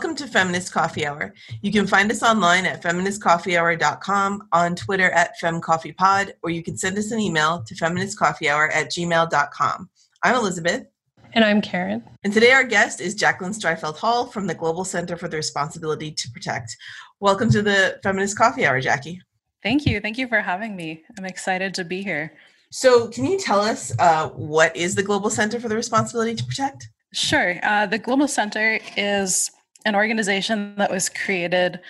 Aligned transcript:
Welcome 0.00 0.16
to 0.16 0.28
Feminist 0.28 0.72
Coffee 0.72 1.04
Hour. 1.04 1.34
You 1.60 1.70
can 1.70 1.86
find 1.86 2.10
us 2.10 2.22
online 2.22 2.64
at 2.64 2.82
feministcoffeehour.com, 2.82 4.48
on 4.50 4.74
Twitter 4.74 5.10
at 5.10 5.38
femcoffeepod, 5.38 6.32
or 6.42 6.48
you 6.48 6.62
can 6.62 6.78
send 6.78 6.96
us 6.96 7.10
an 7.10 7.20
email 7.20 7.62
to 7.64 7.74
feministcoffeehour 7.74 8.74
at 8.74 8.90
gmail.com. 8.90 9.90
I'm 10.22 10.34
Elizabeth. 10.36 10.86
And 11.34 11.44
I'm 11.44 11.60
Karen. 11.60 12.02
And 12.24 12.32
today 12.32 12.52
our 12.52 12.64
guest 12.64 13.02
is 13.02 13.14
Jacqueline 13.14 13.52
Streitfeld 13.52 13.98
Hall 13.98 14.24
from 14.24 14.46
the 14.46 14.54
Global 14.54 14.86
Center 14.86 15.18
for 15.18 15.28
the 15.28 15.36
Responsibility 15.36 16.10
to 16.12 16.30
Protect. 16.30 16.74
Welcome 17.20 17.50
to 17.50 17.60
the 17.60 18.00
Feminist 18.02 18.38
Coffee 18.38 18.64
Hour, 18.64 18.80
Jackie. 18.80 19.20
Thank 19.62 19.84
you. 19.84 20.00
Thank 20.00 20.16
you 20.16 20.28
for 20.28 20.40
having 20.40 20.76
me. 20.76 21.04
I'm 21.18 21.26
excited 21.26 21.74
to 21.74 21.84
be 21.84 22.02
here. 22.02 22.32
So, 22.70 23.08
can 23.08 23.26
you 23.26 23.38
tell 23.38 23.60
us 23.60 23.92
uh, 23.98 24.30
what 24.30 24.74
is 24.74 24.94
the 24.94 25.02
Global 25.02 25.28
Center 25.28 25.60
for 25.60 25.68
the 25.68 25.76
Responsibility 25.76 26.36
to 26.36 26.44
Protect? 26.44 26.88
Sure. 27.12 27.60
Uh, 27.62 27.84
the 27.84 27.98
Global 27.98 28.28
Center 28.28 28.78
is 28.96 29.50
an 29.84 29.94
organization 29.94 30.74
that 30.76 30.90
was 30.90 31.08
created 31.08 31.80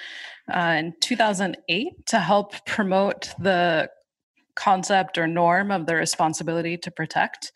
uh, 0.53 0.77
in 0.79 0.95
2008 1.01 2.07
to 2.07 2.19
help 2.19 2.65
promote 2.67 3.31
the 3.39 3.89
concept 4.55 5.17
or 5.17 5.27
norm 5.27 5.71
of 5.71 5.87
the 5.87 5.95
responsibility 5.95 6.77
to 6.77 6.91
protect. 6.91 7.53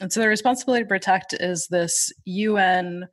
And 0.00 0.12
so 0.12 0.20
the 0.20 0.28
responsibility 0.28 0.84
to 0.84 0.88
protect 0.88 1.34
is 1.34 1.66
this 1.68 2.12
UN 2.24 3.08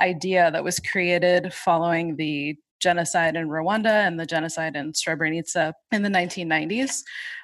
idea 0.00 0.50
that 0.50 0.64
was 0.64 0.80
created 0.80 1.52
following 1.52 2.16
the 2.16 2.56
genocide 2.80 3.36
in 3.36 3.48
Rwanda 3.48 4.06
and 4.06 4.18
the 4.18 4.26
genocide 4.26 4.76
in 4.76 4.92
Srebrenica 4.92 5.72
in 5.92 6.02
the 6.02 6.08
1990s 6.08 7.02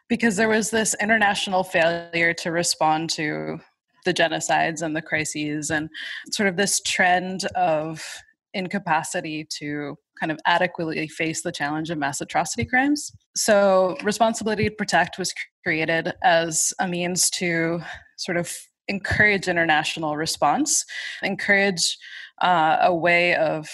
because 0.08 0.36
there 0.36 0.48
was 0.48 0.70
this 0.70 0.94
international 1.00 1.62
failure 1.62 2.34
to 2.34 2.50
respond 2.50 3.10
to 3.10 3.58
the 4.04 4.12
genocides 4.12 4.82
and 4.82 4.94
the 4.94 5.02
crises 5.02 5.70
and 5.70 5.88
sort 6.30 6.48
of 6.48 6.56
this 6.56 6.80
trend 6.80 7.44
of 7.54 8.04
incapacity 8.54 9.46
to 9.58 9.96
kind 10.18 10.30
of 10.32 10.38
adequately 10.46 11.08
face 11.08 11.42
the 11.42 11.52
challenge 11.52 11.90
of 11.90 11.98
mass 11.98 12.20
atrocity 12.20 12.64
crimes. 12.64 13.10
So, 13.36 13.96
Responsibility 14.02 14.64
to 14.64 14.74
Protect 14.74 15.18
was 15.18 15.32
created 15.64 16.12
as 16.22 16.72
a 16.78 16.88
means 16.88 17.30
to 17.30 17.80
sort 18.16 18.36
of 18.36 18.52
encourage 18.88 19.48
international 19.48 20.16
response, 20.16 20.84
encourage 21.22 21.96
uh, 22.42 22.78
a 22.82 22.94
way 22.94 23.34
of 23.36 23.68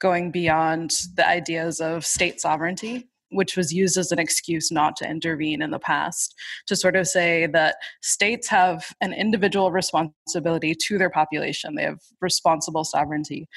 going 0.00 0.30
beyond 0.30 0.90
the 1.14 1.26
ideas 1.26 1.80
of 1.80 2.04
state 2.04 2.40
sovereignty 2.40 3.08
which 3.30 3.56
was 3.56 3.72
used 3.72 3.96
as 3.96 4.12
an 4.12 4.18
excuse 4.18 4.70
not 4.70 4.96
to 4.96 5.08
intervene 5.08 5.62
in 5.62 5.70
the 5.70 5.78
past, 5.78 6.34
to 6.66 6.76
sort 6.76 6.96
of 6.96 7.08
say 7.08 7.46
that 7.46 7.76
states 8.02 8.48
have 8.48 8.92
an 9.00 9.12
individual 9.12 9.72
responsibility 9.72 10.74
to 10.74 10.98
their 10.98 11.10
population. 11.10 11.74
They 11.74 11.82
have 11.82 12.00
responsible 12.20 12.84
sovereignty 12.84 13.48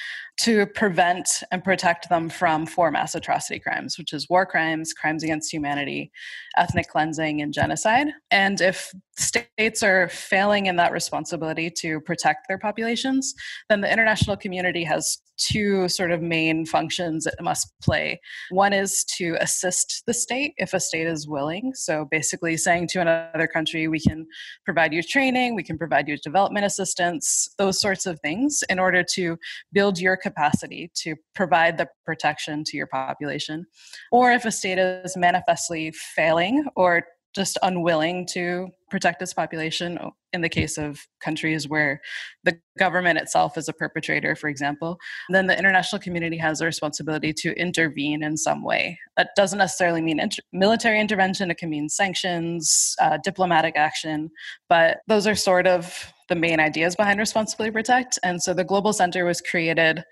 to 0.42 0.66
prevent 0.68 1.44
and 1.52 1.64
protect 1.64 2.10
them 2.10 2.30
from 2.30 2.66
four 2.66 2.92
mass 2.92 3.14
atrocity 3.14 3.60
crimes, 3.60 3.98
which 3.98 4.14
is 4.14 4.30
war 4.30 4.46
crimes, 4.46 4.94
crimes 4.94 5.24
against 5.24 5.52
humanity, 5.52 6.12
ethnic 6.58 6.88
cleansing, 6.88 7.42
and 7.42 7.54
genocide. 7.54 8.08
And 8.32 8.62
if 8.62 8.92
states 9.18 9.84
are 9.84 10.08
failing 10.10 10.68
in 10.68 10.78
that 10.78 10.94
responsibility 10.94 11.70
to 11.70 12.00
protect 12.02 12.48
their 12.48 12.58
populations, 12.58 13.34
then 13.68 13.82
the 13.82 13.92
international 13.92 14.38
community 14.38 14.84
has 14.86 15.18
two 15.38 15.88
sort 15.88 16.12
of 16.12 16.22
main 16.22 16.66
functions 16.66 17.26
it 17.26 17.36
must 17.42 17.72
play. 17.82 18.20
One 18.50 18.74
is 18.74 19.04
to 19.18 19.38
assist 19.40 19.59
the 19.62 20.14
state 20.14 20.54
if 20.58 20.74
a 20.74 20.80
state 20.80 21.08
is 21.08 21.28
willing. 21.28 21.74
So 21.76 22.08
basically 22.10 22.58
saying 22.58 22.88
to 22.90 23.02
another 23.02 23.48
country, 23.48 23.88
we 23.88 24.00
can 24.00 24.28
provide 24.66 24.94
you 24.94 25.04
training, 25.04 25.56
we 25.56 25.64
can 25.64 25.78
provide 25.78 26.08
you 26.08 26.18
development 26.18 26.66
assistance, 26.66 27.50
those 27.58 27.80
sorts 27.80 28.06
of 28.06 28.20
things 28.22 28.64
in 28.70 28.80
order 28.80 29.04
to 29.16 29.38
build 29.74 30.00
your 30.00 30.18
capacity 30.18 30.92
to 30.96 31.16
provide 31.36 31.78
the 31.78 31.88
protection 32.06 32.64
to 32.66 32.78
your 32.78 32.88
population. 32.88 33.66
Or 34.12 34.32
if 34.32 34.46
a 34.46 34.52
state 34.52 34.78
is 34.78 35.16
manifestly 35.18 35.92
failing 35.92 36.66
or 36.76 37.04
just 37.36 37.58
unwilling 37.62 38.26
to 38.32 38.70
protect 38.90 39.22
its 39.22 39.34
population 39.34 40.00
in 40.34 40.42
the 40.42 40.50
case 40.50 40.78
of 40.78 41.08
countries 41.20 41.68
where 41.68 42.02
the 42.44 42.58
government 42.78 43.18
itself 43.18 43.58
is 43.58 43.68
a 43.68 43.74
perpetrator 43.74 44.36
for 44.36 44.48
example 44.48 44.98
then 45.30 45.48
the 45.48 45.58
international 45.58 46.00
community 46.00 46.38
has 46.38 46.62
a 46.62 46.66
responsibility 46.66 47.34
to 47.34 47.54
intervene 47.60 48.24
in 48.24 48.38
some 48.38 48.64
way. 48.64 49.00
That 49.18 49.30
doesn't 49.36 49.60
necessarily 49.60 50.02
mean 50.02 50.20
inter- 50.20 50.44
military 50.54 51.00
intervention 51.00 51.52
it 51.52 51.58
can 51.58 51.70
mean 51.70 51.90
sanctions 51.90 52.96
uh, 53.02 53.18
diplomatic 53.24 53.76
action 53.76 54.30
but 54.68 55.00
those 55.08 55.28
are 55.28 55.36
sort 55.36 55.68
of 55.68 56.14
the 56.30 56.36
main 56.36 56.60
ideas 56.60 56.96
behind 56.96 57.20
responsibility 57.20 57.72
protect 57.72 58.20
and 58.24 58.42
so 58.42 58.54
the 58.54 58.64
global 58.64 58.94
center 58.94 59.26
was 59.26 59.42
created 59.42 60.04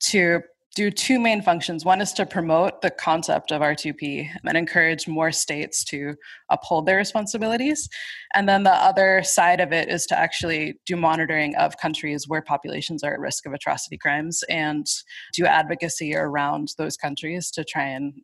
to 0.00 0.40
do 0.74 0.90
two 0.90 1.20
main 1.20 1.42
functions. 1.42 1.84
One 1.84 2.00
is 2.00 2.12
to 2.14 2.24
promote 2.24 2.80
the 2.80 2.90
concept 2.90 3.52
of 3.52 3.60
R2P 3.60 4.28
and 4.44 4.56
encourage 4.56 5.06
more 5.06 5.30
states 5.30 5.84
to 5.84 6.14
uphold 6.50 6.86
their 6.86 6.96
responsibilities. 6.96 7.88
And 8.34 8.48
then 8.48 8.62
the 8.62 8.72
other 8.72 9.22
side 9.22 9.60
of 9.60 9.72
it 9.72 9.88
is 9.88 10.06
to 10.06 10.18
actually 10.18 10.80
do 10.86 10.96
monitoring 10.96 11.54
of 11.56 11.76
countries 11.76 12.26
where 12.26 12.40
populations 12.40 13.02
are 13.02 13.12
at 13.12 13.20
risk 13.20 13.44
of 13.44 13.52
atrocity 13.52 13.98
crimes 13.98 14.42
and 14.48 14.86
do 15.34 15.44
advocacy 15.44 16.16
around 16.16 16.72
those 16.78 16.96
countries 16.96 17.50
to 17.50 17.64
try 17.64 17.84
and 17.84 18.14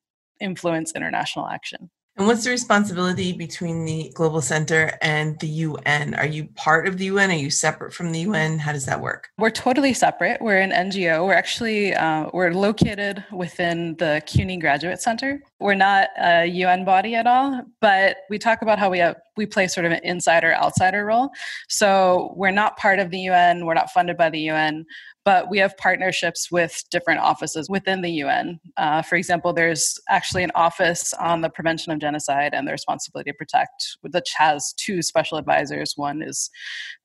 influence 0.40 0.92
international 0.94 1.48
action. 1.48 1.90
And 2.18 2.26
what's 2.26 2.42
the 2.42 2.50
responsibility 2.50 3.32
between 3.32 3.84
the 3.84 4.10
Global 4.12 4.42
Center 4.42 4.98
and 5.02 5.38
the 5.38 5.46
UN? 5.46 6.14
Are 6.14 6.26
you 6.26 6.46
part 6.56 6.88
of 6.88 6.98
the 6.98 7.04
UN? 7.04 7.30
Are 7.30 7.34
you 7.34 7.48
separate 7.48 7.94
from 7.94 8.10
the 8.10 8.18
UN? 8.18 8.58
How 8.58 8.72
does 8.72 8.86
that 8.86 9.00
work? 9.00 9.28
We're 9.38 9.50
totally 9.50 9.94
separate. 9.94 10.42
We're 10.42 10.58
an 10.58 10.72
NGO. 10.72 11.24
We're 11.24 11.34
actually 11.34 11.94
uh, 11.94 12.28
we're 12.34 12.52
located 12.52 13.24
within 13.30 13.94
the 13.98 14.20
CUNY 14.26 14.56
Graduate 14.56 15.00
Center. 15.00 15.40
We're 15.60 15.74
not 15.74 16.08
a 16.20 16.44
UN 16.46 16.84
body 16.84 17.14
at 17.14 17.28
all, 17.28 17.62
but 17.80 18.16
we 18.28 18.36
talk 18.36 18.62
about 18.62 18.80
how 18.80 18.90
we 18.90 18.98
have 18.98 19.14
we 19.36 19.46
play 19.46 19.68
sort 19.68 19.86
of 19.86 19.92
an 19.92 20.00
insider 20.02 20.52
outsider 20.54 21.04
role. 21.04 21.30
So 21.68 22.34
we're 22.36 22.50
not 22.50 22.76
part 22.76 22.98
of 22.98 23.10
the 23.10 23.20
UN. 23.20 23.64
We're 23.64 23.74
not 23.74 23.92
funded 23.92 24.16
by 24.16 24.28
the 24.28 24.40
UN, 24.50 24.84
but 25.28 25.50
we 25.50 25.58
have 25.58 25.76
partnerships 25.76 26.50
with 26.50 26.84
different 26.90 27.20
offices 27.20 27.68
within 27.68 28.00
the 28.00 28.12
UN. 28.12 28.58
Uh, 28.78 29.02
for 29.02 29.16
example, 29.16 29.52
there's 29.52 30.00
actually 30.08 30.42
an 30.42 30.50
office 30.54 31.12
on 31.12 31.42
the 31.42 31.50
prevention 31.50 31.92
of 31.92 31.98
genocide 31.98 32.54
and 32.54 32.66
the 32.66 32.72
responsibility 32.72 33.30
to 33.30 33.36
protect, 33.36 33.98
which 34.00 34.32
has 34.38 34.72
two 34.78 35.02
special 35.02 35.36
advisors. 35.36 35.92
One 35.96 36.22
is 36.22 36.48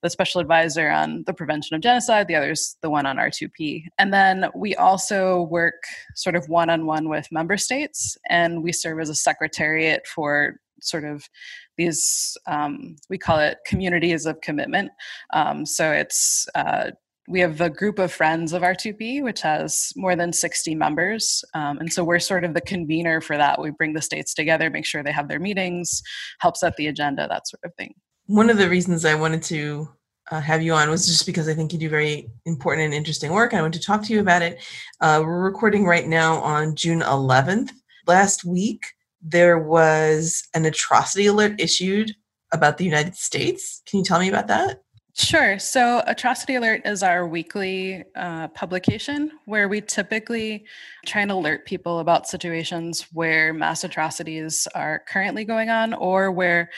the 0.02 0.08
special 0.08 0.40
advisor 0.40 0.88
on 0.88 1.24
the 1.26 1.34
prevention 1.34 1.76
of 1.76 1.82
genocide, 1.82 2.26
the 2.26 2.34
other 2.36 2.52
is 2.52 2.78
the 2.80 2.88
one 2.88 3.04
on 3.04 3.18
R2P. 3.18 3.88
And 3.98 4.10
then 4.10 4.46
we 4.54 4.74
also 4.74 5.42
work 5.42 5.82
sort 6.14 6.34
of 6.34 6.48
one 6.48 6.70
on 6.70 6.86
one 6.86 7.10
with 7.10 7.28
member 7.30 7.58
states, 7.58 8.16
and 8.30 8.62
we 8.62 8.72
serve 8.72 9.00
as 9.00 9.10
a 9.10 9.14
secretariat 9.14 10.06
for 10.06 10.54
sort 10.80 11.04
of 11.04 11.28
these 11.76 12.36
um, 12.46 12.96
we 13.08 13.18
call 13.18 13.38
it 13.38 13.58
communities 13.66 14.26
of 14.26 14.40
commitment 14.42 14.90
um, 15.32 15.64
so 15.64 15.92
it's 15.92 16.46
uh, 16.54 16.90
we 17.26 17.40
have 17.40 17.60
a 17.60 17.70
group 17.70 17.98
of 17.98 18.12
friends 18.12 18.52
of 18.52 18.62
R2P, 18.62 19.22
which 19.22 19.40
has 19.40 19.92
more 19.96 20.14
than 20.14 20.32
60 20.32 20.74
members. 20.74 21.42
Um, 21.54 21.78
and 21.78 21.92
so 21.92 22.04
we're 22.04 22.18
sort 22.18 22.44
of 22.44 22.52
the 22.52 22.60
convener 22.60 23.20
for 23.20 23.36
that. 23.36 23.60
We 23.60 23.70
bring 23.70 23.94
the 23.94 24.02
states 24.02 24.34
together, 24.34 24.68
make 24.68 24.84
sure 24.84 25.02
they 25.02 25.12
have 25.12 25.28
their 25.28 25.40
meetings, 25.40 26.02
help 26.40 26.56
set 26.56 26.76
the 26.76 26.88
agenda, 26.88 27.26
that 27.28 27.48
sort 27.48 27.62
of 27.64 27.74
thing. 27.76 27.94
One 28.26 28.50
of 28.50 28.58
the 28.58 28.68
reasons 28.68 29.04
I 29.04 29.14
wanted 29.14 29.42
to 29.44 29.88
uh, 30.30 30.40
have 30.40 30.62
you 30.62 30.74
on 30.74 30.90
was 30.90 31.06
just 31.06 31.26
because 31.26 31.48
I 31.48 31.54
think 31.54 31.72
you 31.72 31.78
do 31.78 31.88
very 31.88 32.30
important 32.46 32.86
and 32.86 32.94
interesting 32.94 33.32
work. 33.32 33.52
And 33.52 33.58
I 33.58 33.62
want 33.62 33.74
to 33.74 33.80
talk 33.80 34.02
to 34.04 34.12
you 34.12 34.20
about 34.20 34.42
it. 34.42 34.62
Uh, 35.00 35.22
we're 35.24 35.42
recording 35.42 35.84
right 35.84 36.06
now 36.06 36.36
on 36.36 36.76
June 36.76 37.00
11th. 37.00 37.70
Last 38.06 38.44
week, 38.44 38.84
there 39.22 39.58
was 39.58 40.46
an 40.54 40.66
atrocity 40.66 41.26
alert 41.26 41.58
issued 41.58 42.12
about 42.52 42.76
the 42.76 42.84
United 42.84 43.16
States. 43.16 43.82
Can 43.86 44.00
you 44.00 44.04
tell 44.04 44.20
me 44.20 44.28
about 44.28 44.48
that? 44.48 44.83
Sure. 45.16 45.60
So, 45.60 46.02
Atrocity 46.08 46.56
Alert 46.56 46.82
is 46.84 47.04
our 47.04 47.24
weekly 47.24 48.02
uh, 48.16 48.48
publication 48.48 49.30
where 49.44 49.68
we 49.68 49.80
typically 49.80 50.64
try 51.06 51.20
and 51.20 51.30
alert 51.30 51.66
people 51.66 52.00
about 52.00 52.26
situations 52.26 53.06
where 53.12 53.54
mass 53.54 53.84
atrocities 53.84 54.66
are 54.74 55.04
currently 55.06 55.44
going 55.44 55.70
on 55.70 55.94
or 55.94 56.32
where 56.32 56.68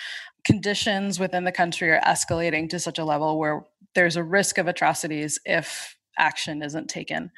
conditions 0.44 1.18
within 1.18 1.44
the 1.44 1.52
country 1.52 1.90
are 1.90 2.00
escalating 2.00 2.68
to 2.68 2.78
such 2.78 2.98
a 2.98 3.04
level 3.06 3.38
where 3.38 3.64
there's 3.94 4.16
a 4.16 4.22
risk 4.22 4.58
of 4.58 4.68
atrocities 4.68 5.40
if 5.46 5.96
action 6.18 6.62
isn't 6.62 6.90
taken. 6.90 7.30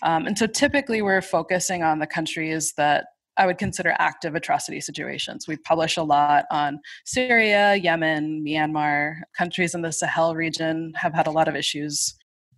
Um, 0.00 0.26
and 0.26 0.38
so, 0.38 0.46
typically, 0.46 1.02
we're 1.02 1.20
focusing 1.20 1.82
on 1.82 1.98
the 1.98 2.06
countries 2.06 2.72
that 2.78 3.08
I 3.36 3.46
would 3.46 3.58
consider 3.58 3.94
active 3.98 4.34
atrocity 4.34 4.80
situations. 4.80 5.46
We 5.46 5.56
publish 5.56 5.96
a 5.96 6.02
lot 6.02 6.46
on 6.50 6.80
Syria, 7.04 7.74
Yemen, 7.74 8.44
Myanmar. 8.44 9.20
Countries 9.36 9.74
in 9.74 9.82
the 9.82 9.92
Sahel 9.92 10.34
region 10.34 10.92
have 10.96 11.12
had 11.12 11.26
a 11.26 11.30
lot 11.30 11.48
of 11.48 11.56
issues. 11.56 12.14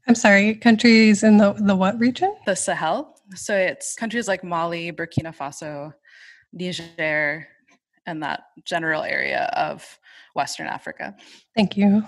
I'm 0.06 0.14
sorry, 0.14 0.54
countries 0.54 1.22
in 1.22 1.36
the, 1.36 1.52
the 1.52 1.76
what 1.76 1.98
region? 1.98 2.34
The 2.46 2.56
Sahel. 2.56 3.20
So 3.34 3.54
it's 3.54 3.94
countries 3.94 4.26
like 4.26 4.42
Mali, 4.42 4.90
Burkina 4.90 5.36
Faso, 5.36 5.92
Niger, 6.52 7.46
and 8.06 8.22
that 8.22 8.44
general 8.64 9.02
area 9.02 9.50
of 9.54 9.98
Western 10.34 10.66
Africa. 10.66 11.14
Thank 11.54 11.76
you. 11.76 12.02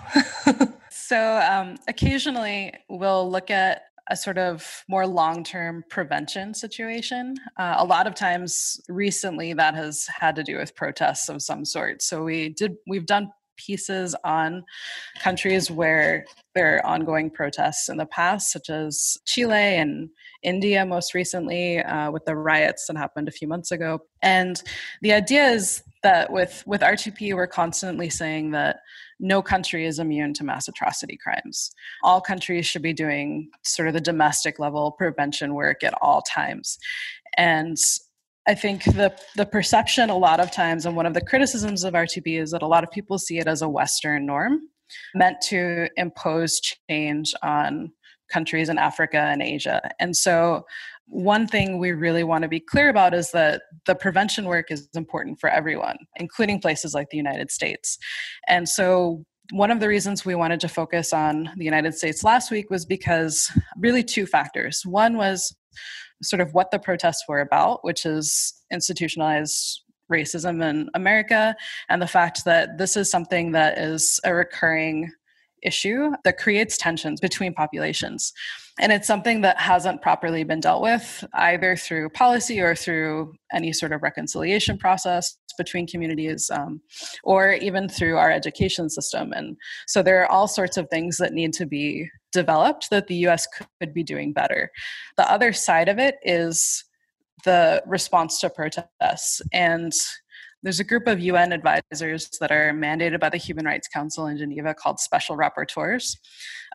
so 0.89 1.37
um, 1.37 1.77
occasionally 1.87 2.73
we'll 2.89 3.29
look 3.29 3.51
at 3.51 3.83
a 4.11 4.15
sort 4.15 4.37
of 4.37 4.83
more 4.89 5.07
long 5.07 5.41
term 5.43 5.83
prevention 5.89 6.53
situation. 6.53 7.35
Uh, 7.57 7.75
a 7.77 7.85
lot 7.85 8.07
of 8.07 8.13
times 8.13 8.79
recently 8.89 9.53
that 9.53 9.73
has 9.73 10.05
had 10.07 10.35
to 10.35 10.43
do 10.43 10.57
with 10.57 10.75
protests 10.75 11.29
of 11.29 11.41
some 11.41 11.63
sort. 11.63 12.01
So 12.01 12.23
we 12.23 12.49
did, 12.49 12.75
we've 12.85 13.05
done 13.05 13.31
pieces 13.55 14.13
on 14.25 14.63
countries 15.19 15.71
where 15.71 16.25
there 16.55 16.75
are 16.75 16.85
ongoing 16.85 17.29
protests 17.29 17.87
in 17.87 17.97
the 17.97 18.05
past, 18.05 18.51
such 18.51 18.69
as 18.69 19.17
Chile 19.25 19.53
and 19.53 20.09
India 20.43 20.85
most 20.85 21.13
recently 21.13 21.79
uh, 21.79 22.11
with 22.11 22.25
the 22.25 22.35
riots 22.35 22.87
that 22.87 22.97
happened 22.97 23.29
a 23.29 23.31
few 23.31 23.47
months 23.47 23.71
ago. 23.71 23.99
And 24.21 24.61
the 25.01 25.13
idea 25.13 25.45
is 25.45 25.83
that 26.03 26.33
with, 26.33 26.63
with 26.65 26.81
R2P, 26.81 27.33
we're 27.33 27.47
constantly 27.47 28.09
saying 28.09 28.51
that 28.51 28.77
no 29.21 29.41
country 29.41 29.85
is 29.85 29.99
immune 29.99 30.33
to 30.33 30.43
mass 30.43 30.67
atrocity 30.67 31.17
crimes. 31.17 31.71
All 32.03 32.19
countries 32.19 32.65
should 32.65 32.81
be 32.81 32.91
doing 32.91 33.49
sort 33.63 33.87
of 33.87 33.93
the 33.93 34.01
domestic 34.01 34.59
level 34.59 34.91
prevention 34.91 35.53
work 35.53 35.83
at 35.83 35.93
all 36.01 36.21
times. 36.23 36.77
And 37.37 37.77
I 38.47 38.55
think 38.55 38.83
the 38.83 39.13
the 39.35 39.45
perception 39.45 40.09
a 40.09 40.17
lot 40.17 40.39
of 40.39 40.51
times, 40.51 40.85
and 40.85 40.95
one 40.95 41.05
of 41.05 41.13
the 41.13 41.21
criticisms 41.21 41.83
of 41.83 41.93
R2P 41.93 42.41
is 42.41 42.51
that 42.51 42.63
a 42.63 42.67
lot 42.67 42.83
of 42.83 42.91
people 42.91 43.19
see 43.19 43.37
it 43.37 43.47
as 43.47 43.61
a 43.61 43.69
Western 43.69 44.25
norm 44.25 44.61
meant 45.13 45.39
to 45.41 45.87
impose 45.95 46.59
change 46.89 47.33
on 47.43 47.91
countries 48.31 48.69
in 48.69 48.77
Africa 48.77 49.19
and 49.19 49.41
Asia. 49.41 49.91
And 49.99 50.17
so 50.17 50.65
one 51.11 51.45
thing 51.45 51.77
we 51.77 51.91
really 51.91 52.23
want 52.23 52.41
to 52.43 52.47
be 52.47 52.59
clear 52.59 52.89
about 52.89 53.13
is 53.13 53.31
that 53.31 53.63
the 53.85 53.93
prevention 53.93 54.45
work 54.45 54.71
is 54.71 54.87
important 54.95 55.39
for 55.39 55.49
everyone, 55.49 55.97
including 56.15 56.59
places 56.59 56.93
like 56.93 57.09
the 57.09 57.17
United 57.17 57.51
States. 57.51 57.97
And 58.47 58.67
so 58.67 59.25
one 59.51 59.71
of 59.71 59.81
the 59.81 59.89
reasons 59.89 60.25
we 60.25 60.35
wanted 60.35 60.61
to 60.61 60.69
focus 60.69 61.11
on 61.11 61.51
the 61.57 61.65
United 61.65 61.93
States 61.93 62.23
last 62.23 62.49
week 62.49 62.69
was 62.69 62.85
because 62.85 63.51
really 63.77 64.03
two 64.03 64.25
factors. 64.25 64.83
One 64.85 65.17
was 65.17 65.53
sort 66.23 66.39
of 66.39 66.53
what 66.53 66.71
the 66.71 66.79
protests 66.79 67.25
were 67.27 67.41
about, 67.41 67.83
which 67.83 68.05
is 68.05 68.53
institutionalized 68.71 69.81
racism 70.09 70.63
in 70.63 70.89
America, 70.93 71.55
and 71.89 72.01
the 72.01 72.07
fact 72.07 72.45
that 72.45 72.77
this 72.77 72.95
is 72.95 73.11
something 73.11 73.51
that 73.51 73.77
is 73.77 74.19
a 74.23 74.33
recurring 74.33 75.11
issue 75.61 76.11
that 76.23 76.37
creates 76.37 76.77
tensions 76.77 77.19
between 77.19 77.53
populations. 77.53 78.33
And 78.79 78.91
it's 78.91 79.07
something 79.07 79.41
that 79.41 79.59
hasn't 79.59 80.01
properly 80.01 80.43
been 80.43 80.59
dealt 80.59 80.81
with 80.81 81.25
either 81.33 81.75
through 81.75 82.09
policy 82.09 82.59
or 82.61 82.75
through 82.75 83.33
any 83.53 83.73
sort 83.73 83.91
of 83.91 84.01
reconciliation 84.01 84.77
process 84.77 85.37
between 85.57 85.85
communities 85.85 86.49
um, 86.53 86.81
or 87.23 87.53
even 87.53 87.89
through 87.89 88.17
our 88.17 88.31
education 88.31 88.89
system. 88.89 89.33
And 89.33 89.57
so 89.87 90.01
there 90.01 90.21
are 90.21 90.31
all 90.31 90.47
sorts 90.47 90.77
of 90.77 90.89
things 90.89 91.17
that 91.17 91.33
need 91.33 91.53
to 91.53 91.65
be 91.65 92.09
developed 92.31 92.89
that 92.89 93.07
the 93.07 93.27
US 93.27 93.47
could 93.79 93.93
be 93.93 94.03
doing 94.03 94.33
better. 94.33 94.71
The 95.17 95.29
other 95.29 95.53
side 95.53 95.89
of 95.89 95.99
it 95.99 96.15
is 96.23 96.85
the 97.43 97.83
response 97.85 98.39
to 98.39 98.49
protests. 98.49 99.41
And 99.51 99.91
there's 100.63 100.79
a 100.79 100.83
group 100.83 101.07
of 101.07 101.19
UN 101.19 101.51
advisors 101.51 102.29
that 102.39 102.51
are 102.51 102.71
mandated 102.73 103.19
by 103.19 103.29
the 103.29 103.37
Human 103.37 103.65
Rights 103.65 103.87
Council 103.87 104.27
in 104.27 104.37
Geneva 104.37 104.73
called 104.73 104.99
special 104.99 105.35
rapporteurs. 105.35 106.17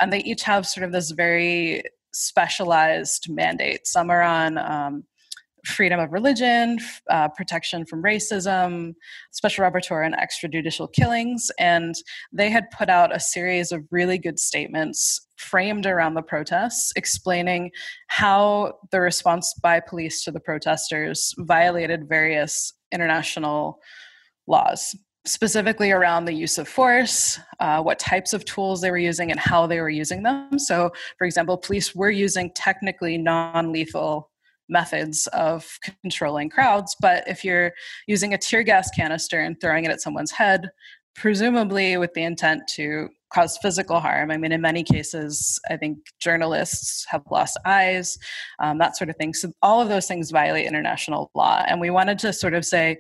And 0.01 0.13
they 0.13 0.21
each 0.21 0.43
have 0.43 0.67
sort 0.67 0.85
of 0.85 0.93
this 0.93 1.11
very 1.13 1.83
specialized 2.13 3.29
mandate. 3.31 3.87
Some 3.87 4.11
are 4.11 4.23
on 4.23 4.59
um, 4.59 5.05
freedom 5.67 6.01
of 6.01 6.13
religion, 6.13 6.79
uh, 7.11 7.29
protection 7.29 7.85
from 7.85 8.03
racism, 8.03 8.95
special 9.33 9.65
rapporteur 9.65 10.05
on 10.05 10.15
extrajudicial 10.15 10.93
killings. 10.93 11.51
And 11.59 11.95
they 12.33 12.51
had 12.51 12.71
put 12.71 12.89
out 12.89 13.15
a 13.15 13.21
series 13.21 13.73
of 13.73 13.85
really 13.91 14.19
good 14.19 14.39
statements 14.39 15.27
framed 15.37 15.87
around 15.87 16.15
the 16.15 16.23
protests, 16.23 16.93
explaining 16.97 17.71
how 18.09 18.75
the 18.91 19.01
response 19.01 19.55
by 19.63 19.81
police 19.81 20.25
to 20.25 20.31
the 20.31 20.41
protesters 20.41 21.35
violated 21.39 22.09
various 22.09 22.73
international 22.97 23.79
laws 24.47 24.97
specifically 25.27 25.91
around 25.91 26.25
the 26.25 26.33
use 26.33 26.57
of 26.57 26.69
force, 26.69 27.39
uh, 27.61 27.83
what 27.83 27.99
types 27.99 28.33
of 28.33 28.45
tools 28.45 28.81
they 28.81 28.91
were 28.91 28.97
using, 28.99 29.31
and 29.31 29.41
how 29.41 29.67
they 29.67 29.81
were 29.81 29.91
using 29.91 30.23
them. 30.23 30.59
So, 30.59 30.93
for 31.19 31.27
example, 31.27 31.59
police 31.59 31.95
were 31.95 32.11
using 32.11 32.51
technically 32.55 33.19
non 33.19 33.73
lethal 33.73 34.31
methods 34.69 35.27
of 35.29 35.79
controlling 36.03 36.51
crowds, 36.51 36.97
but 37.01 37.25
if 37.29 37.45
you're 37.45 37.73
using 38.07 38.35
a 38.35 38.39
tear 38.39 38.63
gas 38.63 38.91
canister 38.91 39.41
and 39.41 39.61
throwing 39.61 39.85
it 39.85 39.91
at 39.91 40.01
someone's 40.01 40.33
head, 40.33 40.71
presumably 41.15 41.97
with 41.97 42.13
the 42.15 42.23
intent 42.23 42.63
to 42.69 43.09
cause 43.33 43.59
physical 43.59 44.01
harm. 44.01 44.31
I 44.31 44.37
mean, 44.37 44.53
in 44.53 44.61
many 44.61 44.83
cases, 44.83 45.59
I 45.71 45.77
think 45.77 45.99
journalists 46.21 47.05
have 47.09 47.23
lost 47.31 47.59
eyes, 47.65 48.19
um, 48.61 48.79
that 48.79 48.97
sort 48.97 49.11
of 49.11 49.17
thing. 49.17 49.35
So, 49.35 49.53
all 49.63 49.81
of 49.81 49.89
those 49.89 50.07
things 50.07 50.31
violate 50.31 50.67
international 50.67 51.31
law. 51.35 51.65
And 51.67 51.81
we 51.81 51.91
wanted 51.91 52.19
to 52.21 52.33
sort 52.33 52.55
of 52.55 52.65
say, 52.65 52.99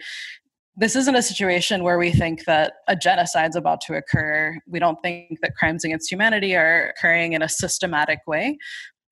this 0.76 0.94
isn't 0.94 1.14
a 1.14 1.22
situation 1.22 1.82
where 1.82 1.98
we 1.98 2.10
think 2.10 2.44
that 2.44 2.74
a 2.86 2.94
genocide 2.94 3.50
is 3.50 3.56
about 3.56 3.80
to 3.82 3.94
occur. 3.94 4.58
We 4.66 4.78
don't 4.78 5.00
think 5.00 5.38
that 5.40 5.54
crimes 5.56 5.84
against 5.84 6.10
humanity 6.10 6.54
are 6.54 6.88
occurring 6.90 7.32
in 7.32 7.40
a 7.40 7.48
systematic 7.48 8.18
way. 8.26 8.58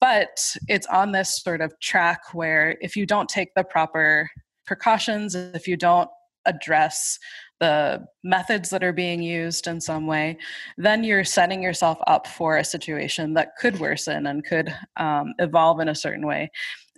But 0.00 0.55
it's 0.69 0.87
on 0.88 1.12
this 1.12 1.43
sort 1.43 1.62
of 1.62 1.72
track 1.81 2.20
where 2.34 2.76
if 2.82 2.96
you 2.96 3.06
don't 3.06 3.31
take 3.31 3.55
the 3.56 3.64
proper 3.64 4.28
precautions, 4.67 5.34
if 5.34 5.67
you 5.67 5.78
don't 5.78 6.10
address 6.44 7.19
the 7.60 8.06
methods 8.22 8.70
that 8.70 8.84
are 8.84 8.92
being 8.92 9.22
used 9.22 9.66
in 9.66 9.80
some 9.80 10.06
way, 10.06 10.36
then 10.76 11.04
you're 11.04 11.24
setting 11.24 11.62
yourself 11.62 11.98
up 12.06 12.26
for 12.26 12.56
a 12.56 12.64
situation 12.64 13.34
that 13.34 13.56
could 13.58 13.78
worsen 13.78 14.26
and 14.26 14.44
could 14.44 14.74
um, 14.96 15.34
evolve 15.38 15.80
in 15.80 15.88
a 15.88 15.94
certain 15.94 16.26
way. 16.26 16.50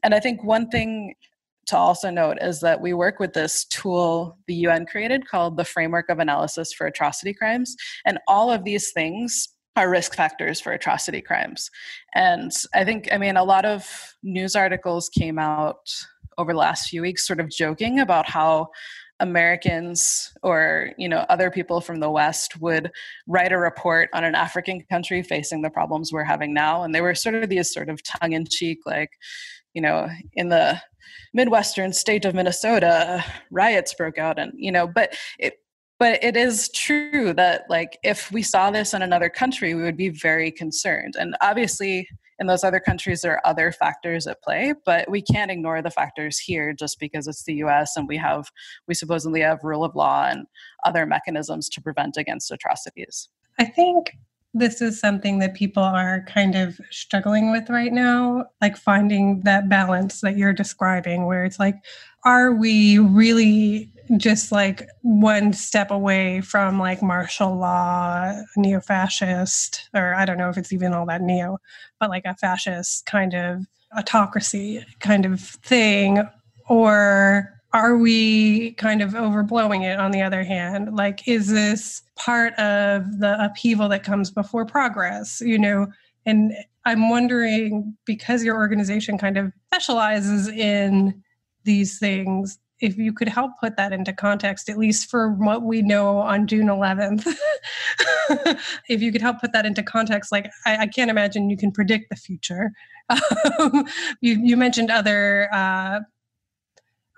And 0.02 0.14
I 0.14 0.20
think 0.20 0.42
one 0.44 0.68
thing 0.68 1.14
to 1.66 1.76
also 1.76 2.10
note 2.10 2.38
is 2.40 2.60
that 2.60 2.80
we 2.80 2.94
work 2.94 3.18
with 3.18 3.32
this 3.32 3.64
tool 3.66 4.38
the 4.46 4.54
UN 4.54 4.86
created 4.86 5.28
called 5.28 5.56
the 5.56 5.64
Framework 5.64 6.08
of 6.08 6.20
Analysis 6.20 6.72
for 6.72 6.86
Atrocity 6.86 7.34
Crimes. 7.34 7.76
And 8.04 8.18
all 8.28 8.52
of 8.52 8.64
these 8.64 8.92
things 8.92 9.48
are 9.74 9.90
risk 9.90 10.14
factors 10.14 10.60
for 10.60 10.72
atrocity 10.72 11.20
crimes. 11.20 11.70
And 12.14 12.50
I 12.74 12.84
think, 12.84 13.08
I 13.12 13.18
mean, 13.18 13.36
a 13.36 13.44
lot 13.44 13.66
of 13.66 13.86
news 14.22 14.56
articles 14.56 15.10
came 15.10 15.38
out 15.38 15.92
over 16.38 16.52
the 16.52 16.58
last 16.58 16.88
few 16.88 17.02
weeks 17.02 17.26
sort 17.26 17.40
of 17.40 17.50
joking 17.50 18.00
about 18.00 18.28
how 18.28 18.68
Americans 19.20 20.32
or 20.42 20.92
you 20.98 21.08
know 21.08 21.24
other 21.28 21.50
people 21.50 21.80
from 21.80 22.00
the 22.00 22.10
West 22.10 22.60
would 22.60 22.90
write 23.26 23.52
a 23.52 23.58
report 23.58 24.10
on 24.12 24.24
an 24.24 24.34
African 24.34 24.82
country 24.90 25.22
facing 25.22 25.62
the 25.62 25.70
problems 25.70 26.12
we're 26.12 26.24
having 26.24 26.52
now, 26.52 26.82
and 26.82 26.94
they 26.94 27.00
were 27.00 27.14
sort 27.14 27.34
of 27.36 27.48
these 27.48 27.72
sort 27.72 27.88
of 27.88 28.02
tongue 28.02 28.32
in 28.32 28.46
cheek, 28.46 28.80
like 28.84 29.10
you 29.74 29.82
know, 29.82 30.08
in 30.34 30.48
the 30.48 30.80
midwestern 31.34 31.92
state 31.92 32.24
of 32.24 32.34
Minnesota, 32.34 33.24
riots 33.50 33.94
broke 33.94 34.18
out, 34.18 34.38
and 34.38 34.52
you 34.56 34.72
know, 34.72 34.86
but 34.86 35.16
it 35.38 35.54
but 35.98 36.22
it 36.22 36.36
is 36.36 36.68
true 36.74 37.32
that 37.34 37.64
like 37.70 37.98
if 38.02 38.30
we 38.32 38.42
saw 38.42 38.70
this 38.70 38.92
in 38.92 39.02
another 39.02 39.30
country, 39.30 39.74
we 39.74 39.82
would 39.82 39.96
be 39.96 40.10
very 40.10 40.50
concerned, 40.50 41.14
and 41.18 41.36
obviously 41.40 42.08
in 42.38 42.46
those 42.46 42.64
other 42.64 42.80
countries 42.80 43.22
there 43.22 43.32
are 43.32 43.46
other 43.46 43.72
factors 43.72 44.26
at 44.26 44.42
play 44.42 44.74
but 44.84 45.10
we 45.10 45.22
can't 45.22 45.50
ignore 45.50 45.82
the 45.82 45.90
factors 45.90 46.38
here 46.38 46.72
just 46.72 46.98
because 47.00 47.26
it's 47.26 47.44
the 47.44 47.54
us 47.54 47.96
and 47.96 48.08
we 48.08 48.16
have 48.16 48.50
we 48.88 48.94
supposedly 48.94 49.40
have 49.40 49.58
rule 49.62 49.84
of 49.84 49.94
law 49.94 50.26
and 50.26 50.46
other 50.84 51.06
mechanisms 51.06 51.68
to 51.68 51.80
prevent 51.80 52.16
against 52.16 52.50
atrocities. 52.50 53.28
I 53.58 53.64
think 53.64 54.12
this 54.54 54.80
is 54.80 54.98
something 54.98 55.38
that 55.38 55.54
people 55.54 55.82
are 55.82 56.24
kind 56.26 56.54
of 56.54 56.80
struggling 56.90 57.52
with 57.52 57.68
right 57.68 57.92
now 57.92 58.46
like 58.62 58.76
finding 58.76 59.42
that 59.42 59.68
balance 59.68 60.22
that 60.22 60.36
you're 60.38 60.52
describing 60.52 61.26
where 61.26 61.44
it's 61.44 61.58
like 61.58 61.76
are 62.24 62.52
we 62.52 62.98
really 62.98 63.92
just 64.16 64.52
like 64.52 64.88
one 65.02 65.52
step 65.52 65.90
away 65.90 66.40
from 66.40 66.78
like 66.78 67.02
martial 67.02 67.56
law, 67.56 68.32
neo 68.56 68.80
fascist, 68.80 69.88
or 69.94 70.14
I 70.14 70.24
don't 70.24 70.38
know 70.38 70.48
if 70.48 70.56
it's 70.56 70.72
even 70.72 70.92
all 70.92 71.06
that 71.06 71.22
neo, 71.22 71.58
but 71.98 72.10
like 72.10 72.24
a 72.24 72.34
fascist 72.34 73.06
kind 73.06 73.34
of 73.34 73.66
autocracy 73.96 74.84
kind 75.00 75.24
of 75.26 75.40
thing? 75.40 76.22
Or 76.68 77.52
are 77.72 77.96
we 77.96 78.72
kind 78.72 79.02
of 79.02 79.12
overblowing 79.12 79.84
it 79.84 79.98
on 79.98 80.10
the 80.10 80.22
other 80.22 80.44
hand? 80.44 80.96
Like, 80.96 81.26
is 81.28 81.48
this 81.48 82.02
part 82.16 82.54
of 82.54 83.18
the 83.18 83.36
upheaval 83.38 83.88
that 83.90 84.02
comes 84.02 84.30
before 84.30 84.64
progress? 84.64 85.40
You 85.44 85.58
know, 85.58 85.88
and 86.24 86.52
I'm 86.84 87.10
wondering 87.10 87.96
because 88.04 88.44
your 88.44 88.56
organization 88.56 89.18
kind 89.18 89.36
of 89.36 89.52
specializes 89.72 90.48
in 90.48 91.22
these 91.64 91.98
things 91.98 92.58
if 92.80 92.96
you 92.96 93.12
could 93.12 93.28
help 93.28 93.52
put 93.60 93.76
that 93.76 93.92
into 93.92 94.12
context, 94.12 94.68
at 94.68 94.76
least 94.76 95.08
for 95.10 95.30
what 95.32 95.62
we 95.62 95.82
know 95.82 96.18
on 96.18 96.46
June 96.46 96.66
11th, 96.66 97.26
if 98.88 99.00
you 99.00 99.12
could 99.12 99.22
help 99.22 99.40
put 99.40 99.52
that 99.52 99.64
into 99.64 99.82
context, 99.82 100.30
like 100.30 100.50
I, 100.66 100.76
I 100.78 100.86
can't 100.86 101.10
imagine 101.10 101.48
you 101.48 101.56
can 101.56 101.72
predict 101.72 102.10
the 102.10 102.16
future. 102.16 102.72
Um, 103.60 103.86
you, 104.20 104.34
you, 104.42 104.56
mentioned 104.56 104.90
other 104.90 105.48
uh, 105.52 106.00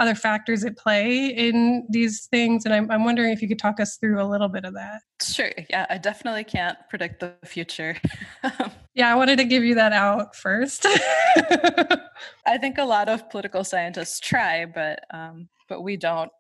other 0.01 0.15
factors 0.15 0.65
at 0.65 0.77
play 0.77 1.27
in 1.27 1.87
these 1.91 2.27
things. 2.27 2.65
And 2.65 2.75
I'm, 2.75 2.91
I'm 2.91 3.05
wondering 3.05 3.33
if 3.33 3.43
you 3.43 3.49
could 3.49 3.59
talk 3.59 3.81
us 3.81 3.97
through 3.97 4.23
a 4.23 4.27
little 4.27 4.49
bit 4.49 4.65
of 4.65 4.75
that. 4.75 5.01
Sure. 5.21 5.51
Yeah, 5.71 5.87
I 5.91 5.99
definitely 5.99 6.45
can't 6.45 6.79
predict 6.89 7.21
the 7.21 7.35
future. 7.45 7.97
yeah, 8.95 9.13
I 9.13 9.15
wanted 9.17 9.39
to 9.39 9.45
give 9.45 9.65
you 9.65 9.75
that 9.75 9.93
out 9.93 10.37
first. 10.37 10.87
I 12.47 12.59
think 12.61 12.79
a 12.79 12.85
lot 12.85 13.09
of 13.09 13.29
political 13.31 13.65
scientists 13.65 14.21
try, 14.21 14.67
but 14.67 15.01
um, 15.13 15.49
but 15.69 15.83
we 15.83 15.97
don't 15.97 16.31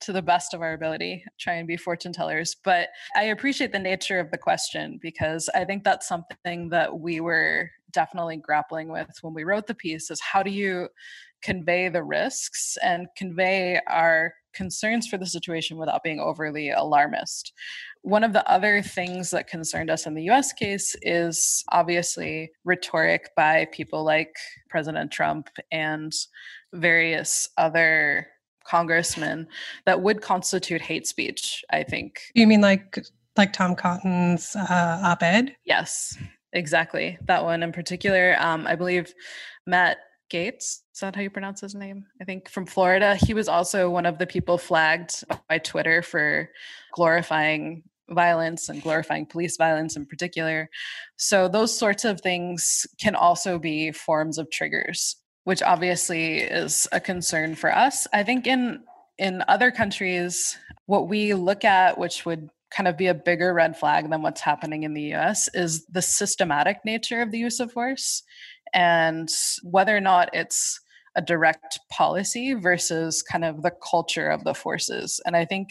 to 0.00 0.12
the 0.12 0.22
best 0.22 0.52
of 0.52 0.60
our 0.60 0.74
ability 0.74 1.24
try 1.38 1.54
and 1.54 1.66
be 1.66 1.76
fortune 1.76 2.12
tellers 2.12 2.54
but 2.64 2.88
i 3.16 3.24
appreciate 3.24 3.72
the 3.72 3.78
nature 3.78 4.18
of 4.18 4.30
the 4.30 4.36
question 4.36 4.98
because 5.00 5.48
i 5.54 5.64
think 5.64 5.84
that's 5.84 6.06
something 6.06 6.68
that 6.68 6.98
we 6.98 7.20
were 7.20 7.70
definitely 7.92 8.36
grappling 8.36 8.88
with 8.88 9.08
when 9.22 9.32
we 9.32 9.44
wrote 9.44 9.66
the 9.66 9.74
piece 9.74 10.10
is 10.10 10.20
how 10.20 10.42
do 10.42 10.50
you 10.50 10.86
convey 11.42 11.88
the 11.88 12.02
risks 12.02 12.76
and 12.82 13.06
convey 13.16 13.80
our 13.86 14.34
concerns 14.56 15.06
for 15.06 15.18
the 15.18 15.26
situation 15.26 15.76
without 15.76 16.02
being 16.02 16.18
overly 16.18 16.70
alarmist. 16.70 17.52
One 18.02 18.24
of 18.24 18.32
the 18.32 18.48
other 18.50 18.82
things 18.82 19.30
that 19.30 19.48
concerned 19.48 19.90
us 19.90 20.06
in 20.06 20.14
the 20.14 20.30
US 20.30 20.52
case 20.52 20.96
is 21.02 21.62
obviously 21.70 22.50
rhetoric 22.64 23.30
by 23.36 23.66
people 23.72 24.04
like 24.04 24.34
President 24.68 25.10
Trump 25.10 25.50
and 25.70 26.12
various 26.72 27.48
other 27.58 28.28
congressmen 28.64 29.46
that 29.84 30.00
would 30.02 30.22
constitute 30.22 30.80
hate 30.80 31.06
speech, 31.06 31.64
I 31.70 31.82
think. 31.82 32.20
You 32.34 32.46
mean 32.46 32.60
like 32.60 32.98
like 33.36 33.52
Tom 33.52 33.76
Cotton's 33.76 34.56
uh, 34.56 35.00
op-ed? 35.04 35.54
Yes, 35.64 36.16
exactly. 36.54 37.18
That 37.26 37.44
one 37.44 37.62
in 37.62 37.70
particular. 37.70 38.34
Um, 38.40 38.66
I 38.66 38.74
believe 38.76 39.12
Matt 39.66 39.98
Gaetz. 40.30 40.82
Is 40.94 41.00
that 41.00 41.14
how 41.14 41.22
you 41.22 41.30
pronounce 41.30 41.60
his 41.60 41.74
name? 41.74 42.06
I 42.20 42.24
think 42.24 42.48
from 42.48 42.66
Florida. 42.66 43.16
He 43.16 43.34
was 43.34 43.48
also 43.48 43.90
one 43.90 44.06
of 44.06 44.18
the 44.18 44.26
people 44.26 44.58
flagged 44.58 45.24
by 45.48 45.58
Twitter 45.58 46.02
for 46.02 46.50
glorifying 46.92 47.84
violence 48.10 48.68
and 48.68 48.82
glorifying 48.82 49.26
police 49.26 49.56
violence 49.56 49.96
in 49.96 50.06
particular. 50.06 50.70
So, 51.16 51.48
those 51.48 51.76
sorts 51.76 52.04
of 52.04 52.20
things 52.20 52.86
can 53.00 53.14
also 53.14 53.58
be 53.58 53.92
forms 53.92 54.38
of 54.38 54.50
triggers, 54.50 55.16
which 55.44 55.62
obviously 55.62 56.38
is 56.38 56.86
a 56.92 57.00
concern 57.00 57.54
for 57.54 57.74
us. 57.74 58.06
I 58.12 58.22
think 58.22 58.46
in 58.46 58.84
in 59.18 59.42
other 59.48 59.70
countries, 59.70 60.58
what 60.86 61.08
we 61.08 61.34
look 61.34 61.64
at, 61.64 61.98
which 61.98 62.26
would 62.26 62.50
kind 62.70 62.88
of 62.88 62.96
be 62.96 63.06
a 63.06 63.14
bigger 63.14 63.54
red 63.54 63.76
flag 63.78 64.10
than 64.10 64.22
what's 64.22 64.40
happening 64.40 64.82
in 64.82 64.92
the 64.92 65.14
US, 65.14 65.48
is 65.54 65.86
the 65.86 66.02
systematic 66.02 66.78
nature 66.84 67.22
of 67.22 67.30
the 67.30 67.38
use 67.38 67.60
of 67.60 67.72
force 67.72 68.22
and 68.76 69.28
whether 69.62 69.96
or 69.96 70.00
not 70.00 70.30
it's 70.34 70.78
a 71.16 71.22
direct 71.22 71.80
policy 71.90 72.52
versus 72.52 73.22
kind 73.22 73.44
of 73.44 73.62
the 73.62 73.72
culture 73.90 74.28
of 74.28 74.44
the 74.44 74.54
forces. 74.54 75.18
And 75.24 75.34
I 75.34 75.46
think 75.46 75.70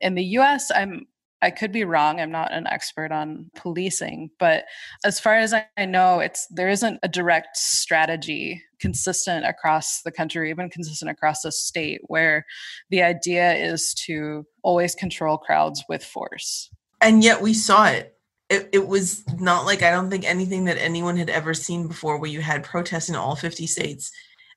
in 0.00 0.14
the 0.14 0.24
US, 0.38 0.70
I'm 0.74 1.06
I 1.42 1.50
could 1.50 1.70
be 1.70 1.84
wrong. 1.84 2.18
I'm 2.18 2.32
not 2.32 2.50
an 2.50 2.66
expert 2.66 3.12
on 3.12 3.50
policing, 3.54 4.30
but 4.38 4.64
as 5.04 5.20
far 5.20 5.34
as 5.34 5.52
I 5.52 5.84
know, 5.84 6.20
it's 6.20 6.46
there 6.48 6.70
isn't 6.70 6.98
a 7.02 7.08
direct 7.08 7.58
strategy 7.58 8.62
consistent 8.80 9.44
across 9.44 10.00
the 10.00 10.10
country, 10.10 10.48
even 10.48 10.70
consistent 10.70 11.10
across 11.10 11.42
the 11.42 11.52
state, 11.52 12.00
where 12.06 12.46
the 12.88 13.02
idea 13.02 13.52
is 13.52 13.92
to 14.06 14.46
always 14.62 14.94
control 14.94 15.36
crowds 15.36 15.84
with 15.90 16.02
force. 16.02 16.70
And 17.02 17.22
yet 17.22 17.42
we 17.42 17.52
saw 17.52 17.86
it 17.88 18.15
it, 18.48 18.68
it 18.72 18.86
was 18.86 19.24
not 19.38 19.64
like 19.64 19.82
I 19.82 19.90
don't 19.90 20.10
think 20.10 20.24
anything 20.24 20.64
that 20.66 20.78
anyone 20.78 21.16
had 21.16 21.30
ever 21.30 21.54
seen 21.54 21.88
before 21.88 22.18
where 22.18 22.30
you 22.30 22.40
had 22.40 22.64
protests 22.64 23.08
in 23.08 23.16
all 23.16 23.34
50 23.34 23.66
states 23.66 24.12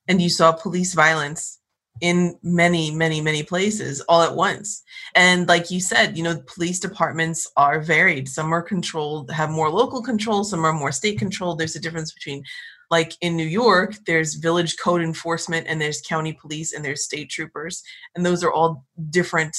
and 0.07 0.21
you 0.21 0.29
saw 0.29 0.51
police 0.51 0.93
violence 0.93 1.59
in 2.01 2.37
many, 2.43 2.91
many, 2.91 3.19
many 3.19 3.43
places 3.43 3.99
all 4.01 4.21
at 4.21 4.35
once. 4.35 4.83
And 5.15 5.47
like 5.47 5.69
you 5.69 5.81
said, 5.81 6.17
you 6.17 6.23
know, 6.23 6.41
police 6.47 6.79
departments 6.79 7.49
are 7.57 7.81
varied. 7.81 8.29
Some 8.29 8.53
are 8.53 8.61
controlled, 8.61 9.31
have 9.31 9.49
more 9.49 9.69
local 9.69 10.01
control, 10.01 10.43
some 10.43 10.65
are 10.65 10.71
more 10.71 10.91
state 10.91 11.19
controlled. 11.19 11.59
There's 11.59 11.75
a 11.75 11.81
difference 11.81 12.13
between 12.13 12.43
like 12.91 13.13
in 13.21 13.35
New 13.35 13.45
York, 13.45 13.95
there's 14.07 14.35
village 14.35 14.77
code 14.77 15.01
enforcement 15.01 15.67
and 15.67 15.79
there's 15.79 16.01
county 16.01 16.33
police 16.33 16.73
and 16.73 16.83
there's 16.83 17.03
state 17.03 17.29
troopers. 17.29 17.83
And 18.15 18.25
those 18.25 18.43
are 18.43 18.51
all 18.51 18.85
different 19.09 19.55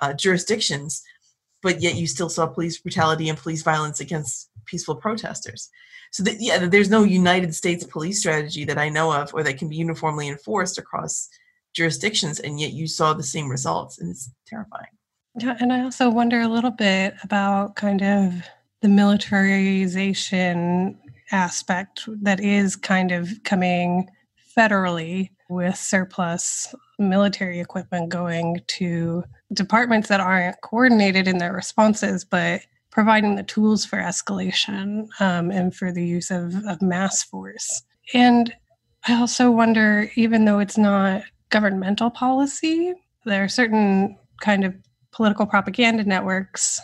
uh, 0.00 0.12
jurisdictions 0.12 1.02
but 1.62 1.80
yet 1.80 1.94
you 1.94 2.06
still 2.06 2.28
saw 2.28 2.46
police 2.46 2.78
brutality 2.78 3.28
and 3.28 3.38
police 3.38 3.62
violence 3.62 4.00
against 4.00 4.50
peaceful 4.66 4.96
protesters. 4.96 5.70
So 6.10 6.22
that, 6.24 6.36
yeah, 6.40 6.66
there's 6.66 6.90
no 6.90 7.04
United 7.04 7.54
States 7.54 7.84
police 7.84 8.18
strategy 8.18 8.64
that 8.64 8.76
I 8.76 8.90
know 8.90 9.12
of 9.12 9.32
or 9.32 9.42
that 9.44 9.58
can 9.58 9.68
be 9.68 9.76
uniformly 9.76 10.28
enforced 10.28 10.76
across 10.76 11.28
jurisdictions, 11.74 12.40
and 12.40 12.60
yet 12.60 12.72
you 12.72 12.86
saw 12.86 13.14
the 13.14 13.22
same 13.22 13.48
results, 13.48 13.98
and 13.98 14.10
it's 14.10 14.30
terrifying. 14.46 14.90
Yeah, 15.38 15.56
and 15.58 15.72
I 15.72 15.82
also 15.82 16.10
wonder 16.10 16.42
a 16.42 16.48
little 16.48 16.70
bit 16.70 17.14
about 17.22 17.76
kind 17.76 18.02
of 18.02 18.34
the 18.82 18.88
militarization 18.88 20.98
aspect 21.30 22.06
that 22.20 22.40
is 22.40 22.76
kind 22.76 23.10
of 23.10 23.30
coming 23.42 24.10
federally 24.56 25.30
with 25.48 25.76
surplus 25.76 26.74
military 26.98 27.60
equipment 27.60 28.10
going 28.10 28.60
to 28.66 29.24
departments 29.52 30.08
that 30.08 30.20
aren't 30.20 30.60
coordinated 30.62 31.28
in 31.28 31.38
their 31.38 31.52
responses, 31.52 32.24
but 32.24 32.62
providing 32.90 33.36
the 33.36 33.42
tools 33.42 33.84
for 33.84 33.98
escalation 33.98 35.08
um, 35.20 35.50
and 35.50 35.74
for 35.74 35.92
the 35.92 36.04
use 36.04 36.30
of, 36.30 36.54
of 36.66 36.82
mass 36.82 37.22
force. 37.22 37.82
And 38.12 38.54
I 39.08 39.18
also 39.18 39.50
wonder, 39.50 40.10
even 40.14 40.44
though 40.44 40.58
it's 40.58 40.78
not 40.78 41.22
governmental 41.50 42.10
policy, 42.10 42.94
there 43.24 43.44
are 43.44 43.48
certain 43.48 44.18
kind 44.40 44.64
of 44.64 44.74
political 45.12 45.46
propaganda 45.46 46.04
networks, 46.04 46.80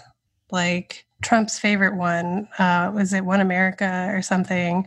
like 0.51 1.07
Trump's 1.23 1.59
favorite 1.59 1.97
one 1.97 2.49
uh, 2.59 2.91
was 2.95 3.13
it 3.13 3.25
One 3.25 3.41
America 3.41 4.09
or 4.13 4.23
something 4.23 4.87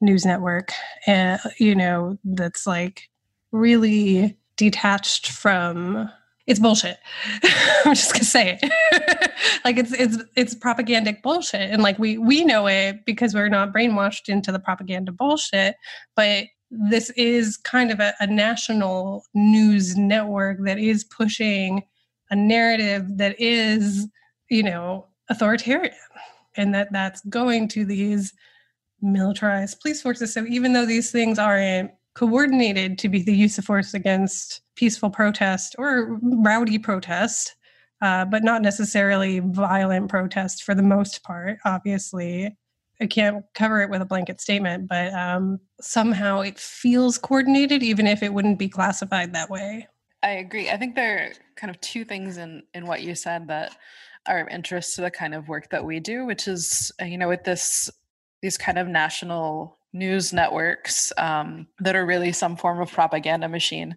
news 0.00 0.24
network, 0.24 0.72
and 1.06 1.40
you 1.58 1.74
know 1.74 2.18
that's 2.24 2.66
like 2.66 3.08
really 3.52 4.36
detached 4.56 5.30
from 5.30 6.10
it's 6.50 6.58
bullshit. 6.58 6.98
I'm 7.84 7.94
just 7.94 8.12
gonna 8.12 8.24
say 8.24 8.58
it. 8.60 9.32
like 9.64 9.76
it's 9.76 9.92
it's 9.92 10.18
it's 10.36 10.54
propagandic 10.54 11.22
bullshit, 11.22 11.70
and 11.70 11.80
like 11.80 11.98
we 11.98 12.18
we 12.18 12.44
know 12.44 12.66
it 12.66 13.06
because 13.06 13.34
we're 13.34 13.48
not 13.48 13.72
brainwashed 13.72 14.28
into 14.28 14.50
the 14.50 14.58
propaganda 14.58 15.12
bullshit. 15.12 15.76
But 16.16 16.46
this 16.70 17.10
is 17.10 17.56
kind 17.56 17.92
of 17.92 18.00
a, 18.00 18.14
a 18.18 18.26
national 18.26 19.24
news 19.32 19.96
network 19.96 20.58
that 20.64 20.78
is 20.78 21.04
pushing 21.04 21.84
a 22.30 22.36
narrative 22.36 23.18
that 23.18 23.40
is, 23.40 24.06
you 24.48 24.64
know, 24.64 25.06
authoritarian, 25.28 25.94
and 26.56 26.74
that 26.74 26.92
that's 26.92 27.20
going 27.26 27.68
to 27.68 27.84
these 27.84 28.32
militarized 29.00 29.80
police 29.80 30.02
forces. 30.02 30.34
So 30.34 30.44
even 30.46 30.72
though 30.72 30.84
these 30.84 31.12
things 31.12 31.38
aren't 31.38 31.92
coordinated 32.20 32.98
to 32.98 33.08
be 33.08 33.22
the 33.22 33.34
use 33.34 33.56
of 33.56 33.64
force 33.64 33.94
against 33.94 34.60
peaceful 34.76 35.08
protest 35.08 35.74
or 35.78 36.18
rowdy 36.20 36.78
protest, 36.78 37.56
uh, 38.02 38.26
but 38.26 38.44
not 38.44 38.60
necessarily 38.60 39.40
violent 39.40 40.10
protest 40.10 40.62
for 40.62 40.74
the 40.74 40.82
most 40.82 41.22
part. 41.22 41.56
Obviously, 41.64 42.54
I 43.00 43.06
can't 43.06 43.42
cover 43.54 43.80
it 43.80 43.88
with 43.88 44.02
a 44.02 44.04
blanket 44.04 44.38
statement, 44.38 44.86
but 44.86 45.14
um, 45.14 45.60
somehow 45.80 46.42
it 46.42 46.58
feels 46.58 47.16
coordinated, 47.16 47.82
even 47.82 48.06
if 48.06 48.22
it 48.22 48.34
wouldn't 48.34 48.58
be 48.58 48.68
classified 48.68 49.32
that 49.32 49.48
way. 49.48 49.88
I 50.22 50.32
agree. 50.32 50.68
I 50.68 50.76
think 50.76 50.96
there 50.96 51.20
are 51.20 51.32
kind 51.56 51.70
of 51.70 51.80
two 51.80 52.04
things 52.04 52.36
in 52.36 52.64
in 52.74 52.84
what 52.84 53.00
you 53.00 53.14
said 53.14 53.48
that 53.48 53.74
are 54.26 54.40
of 54.40 54.48
interest 54.48 54.96
to 54.96 55.00
the 55.00 55.10
kind 55.10 55.34
of 55.34 55.48
work 55.48 55.70
that 55.70 55.86
we 55.86 56.00
do, 56.00 56.26
which 56.26 56.46
is 56.46 56.92
you 57.02 57.16
know 57.16 57.28
with 57.28 57.44
this 57.44 57.88
these 58.42 58.58
kind 58.58 58.78
of 58.78 58.88
national 58.88 59.78
news 59.92 60.32
networks 60.32 61.12
um, 61.18 61.66
that 61.80 61.96
are 61.96 62.06
really 62.06 62.32
some 62.32 62.56
form 62.56 62.80
of 62.80 62.92
propaganda 62.92 63.48
machine. 63.48 63.96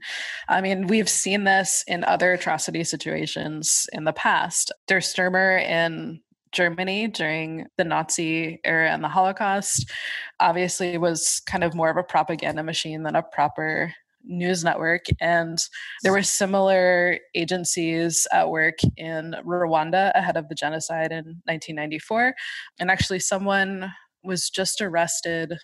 I 0.50 0.62
mean, 0.62 0.88
we've 0.88 1.10
seen 1.10 1.44
this 1.44 1.84
in 1.88 2.04
other 2.04 2.34
atrocity 2.34 2.84
situations 2.84 3.88
in 3.94 4.04
the 4.04 4.14
past. 4.14 4.72
Der 4.88 5.00
Stürmer 5.00 5.62
in 5.62 6.22
Germany 6.52 7.08
during 7.08 7.66
the 7.78 7.84
Nazi 7.84 8.60
era 8.64 8.90
and 8.90 9.04
the 9.04 9.10
Holocaust 9.10 9.92
obviously 10.40 10.98
was 10.98 11.42
kind 11.48 11.64
of 11.64 11.76
more 11.76 11.90
of 11.90 11.98
a 11.98 12.04
propaganda 12.04 12.64
machine 12.64 13.04
than 13.04 13.16
a 13.16 13.24
proper 13.24 13.94
news 14.24 14.64
network. 14.64 15.06
And 15.20 15.58
there 16.02 16.14
were 16.14 16.24
similar 16.24 17.20
agencies 17.36 18.26
at 18.32 18.50
work 18.50 18.76
in 18.96 19.36
Rwanda 19.46 20.12
ahead 20.16 20.38
of 20.38 20.48
the 20.48 20.56
genocide 20.56 21.12
in 21.12 21.42
1994. 21.46 22.34
And 22.80 22.90
actually, 22.90 23.20
someone 23.20 23.92
was 24.24 24.50
just 24.50 24.82
arrested 24.82 25.58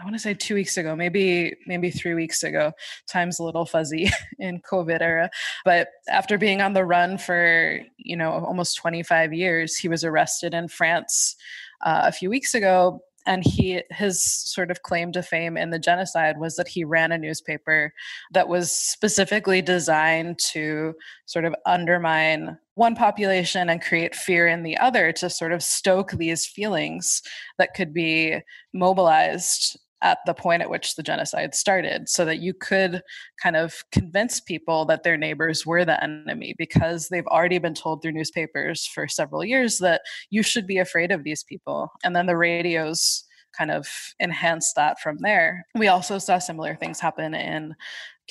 I 0.00 0.04
want 0.04 0.14
to 0.14 0.20
say 0.20 0.32
two 0.32 0.54
weeks 0.54 0.76
ago, 0.78 0.96
maybe 0.96 1.54
maybe 1.66 1.90
three 1.90 2.14
weeks 2.14 2.42
ago. 2.42 2.72
Time's 3.06 3.38
a 3.38 3.44
little 3.44 3.66
fuzzy 3.66 4.10
in 4.38 4.60
COVID 4.62 5.02
era, 5.02 5.30
but 5.64 5.88
after 6.08 6.38
being 6.38 6.62
on 6.62 6.72
the 6.72 6.84
run 6.84 7.18
for 7.18 7.80
you 7.98 8.16
know 8.16 8.30
almost 8.30 8.76
25 8.76 9.34
years, 9.34 9.76
he 9.76 9.88
was 9.88 10.04
arrested 10.04 10.54
in 10.54 10.68
France 10.68 11.36
uh, 11.84 12.02
a 12.04 12.12
few 12.12 12.30
weeks 12.30 12.54
ago, 12.54 13.02
and 13.26 13.44
he 13.44 13.82
his 13.90 14.22
sort 14.22 14.70
of 14.70 14.82
claim 14.82 15.12
to 15.12 15.22
fame 15.22 15.58
in 15.58 15.68
the 15.68 15.78
genocide 15.78 16.38
was 16.38 16.56
that 16.56 16.68
he 16.68 16.82
ran 16.82 17.12
a 17.12 17.18
newspaper 17.18 17.92
that 18.32 18.48
was 18.48 18.70
specifically 18.72 19.60
designed 19.60 20.38
to 20.38 20.94
sort 21.26 21.44
of 21.44 21.54
undermine 21.66 22.56
one 22.74 22.94
population 22.94 23.68
and 23.68 23.82
create 23.82 24.14
fear 24.14 24.46
in 24.46 24.62
the 24.62 24.78
other 24.78 25.12
to 25.12 25.28
sort 25.28 25.52
of 25.52 25.62
stoke 25.62 26.12
these 26.12 26.46
feelings 26.46 27.20
that 27.58 27.74
could 27.74 27.92
be 27.92 28.38
mobilized 28.72 29.78
at 30.02 30.18
the 30.26 30.34
point 30.34 30.62
at 30.62 30.70
which 30.70 30.96
the 30.96 31.02
genocide 31.02 31.54
started 31.54 32.08
so 32.08 32.24
that 32.24 32.40
you 32.40 32.54
could 32.54 33.02
kind 33.42 33.56
of 33.56 33.84
convince 33.92 34.40
people 34.40 34.84
that 34.86 35.02
their 35.02 35.16
neighbors 35.16 35.66
were 35.66 35.84
the 35.84 36.02
enemy 36.02 36.54
because 36.56 37.08
they've 37.08 37.26
already 37.26 37.58
been 37.58 37.74
told 37.74 38.00
through 38.00 38.12
newspapers 38.12 38.86
for 38.86 39.06
several 39.06 39.44
years 39.44 39.78
that 39.78 40.02
you 40.30 40.42
should 40.42 40.66
be 40.66 40.78
afraid 40.78 41.12
of 41.12 41.24
these 41.24 41.44
people. 41.44 41.90
And 42.02 42.16
then 42.16 42.26
the 42.26 42.36
radios 42.36 43.24
kind 43.56 43.70
of 43.70 43.86
enhanced 44.20 44.76
that 44.76 45.00
from 45.00 45.18
there. 45.20 45.66
We 45.74 45.88
also 45.88 46.18
saw 46.18 46.38
similar 46.38 46.76
things 46.76 47.00
happen 47.00 47.34
in 47.34 47.74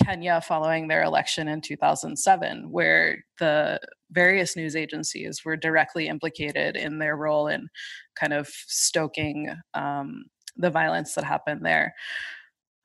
Kenya 0.03 0.41
following 0.41 0.87
their 0.87 1.03
election 1.03 1.47
in 1.47 1.61
2007, 1.61 2.71
where 2.71 3.23
the 3.37 3.79
various 4.11 4.55
news 4.55 4.75
agencies 4.75 5.43
were 5.43 5.57
directly 5.57 6.07
implicated 6.07 6.75
in 6.75 6.99
their 6.99 7.15
role 7.15 7.47
in 7.47 7.67
kind 8.15 8.33
of 8.33 8.47
stoking 8.47 9.53
um, 9.73 10.25
the 10.59 10.69
violence 10.69 11.15
that 11.15 11.23
happened 11.23 11.65
there. 11.65 11.95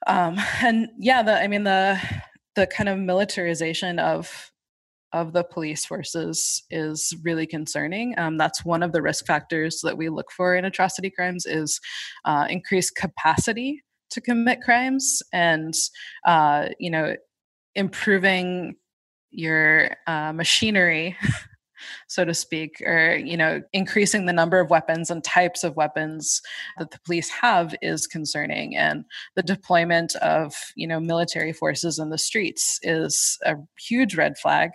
Um, 0.07 0.39
and 0.63 0.89
yeah, 0.99 1.23
the 1.23 1.41
I 1.41 1.47
mean 1.49 1.65
the 1.65 2.01
the 2.55 2.67
kind 2.67 2.89
of 2.89 2.99
militarization 2.99 3.99
of 3.99 4.51
of 5.13 5.33
the 5.33 5.45
police 5.45 5.87
forces 5.87 6.65
is 6.71 7.15
really 7.23 7.47
concerning. 7.47 8.19
Um, 8.19 8.37
that's 8.37 8.65
one 8.65 8.83
of 8.83 8.91
the 8.93 9.01
risk 9.01 9.27
factors 9.27 9.81
that 9.85 9.97
we 9.97 10.09
look 10.09 10.33
for 10.33 10.57
in 10.57 10.65
atrocity 10.65 11.09
crimes 11.09 11.47
is 11.47 11.81
uh, 12.25 12.47
increased 12.51 12.97
capacity 12.97 13.83
to 14.11 14.21
commit 14.21 14.61
crimes 14.61 15.23
and 15.33 15.73
uh, 16.27 16.69
you 16.79 16.91
know 16.91 17.15
improving 17.75 18.75
your 19.31 19.97
uh, 20.07 20.33
machinery 20.33 21.17
so 22.07 22.25
to 22.25 22.35
speak, 22.35 22.83
or 22.85 23.17
you 23.17 23.37
know, 23.37 23.63
increasing 23.73 24.27
the 24.27 24.33
number 24.33 24.61
of 24.61 24.71
weapons 24.71 25.11
and 25.11 25.23
types 25.23 25.65
of 25.65 25.77
weapons 25.77 26.41
that 26.79 26.91
the 26.91 26.99
police 27.01 27.29
have 27.31 27.75
is 27.83 28.07
concerning, 28.07 28.77
and 28.77 29.05
the 29.37 29.43
deployment 29.43 30.15
of 30.17 30.55
you 30.77 30.87
know 30.87 31.01
military 31.01 31.53
forces 31.53 31.99
in 31.99 32.11
the 32.11 32.19
streets 32.19 32.79
is 32.83 33.39
a 33.45 33.55
huge 33.79 34.17
red 34.17 34.39
flag. 34.39 34.71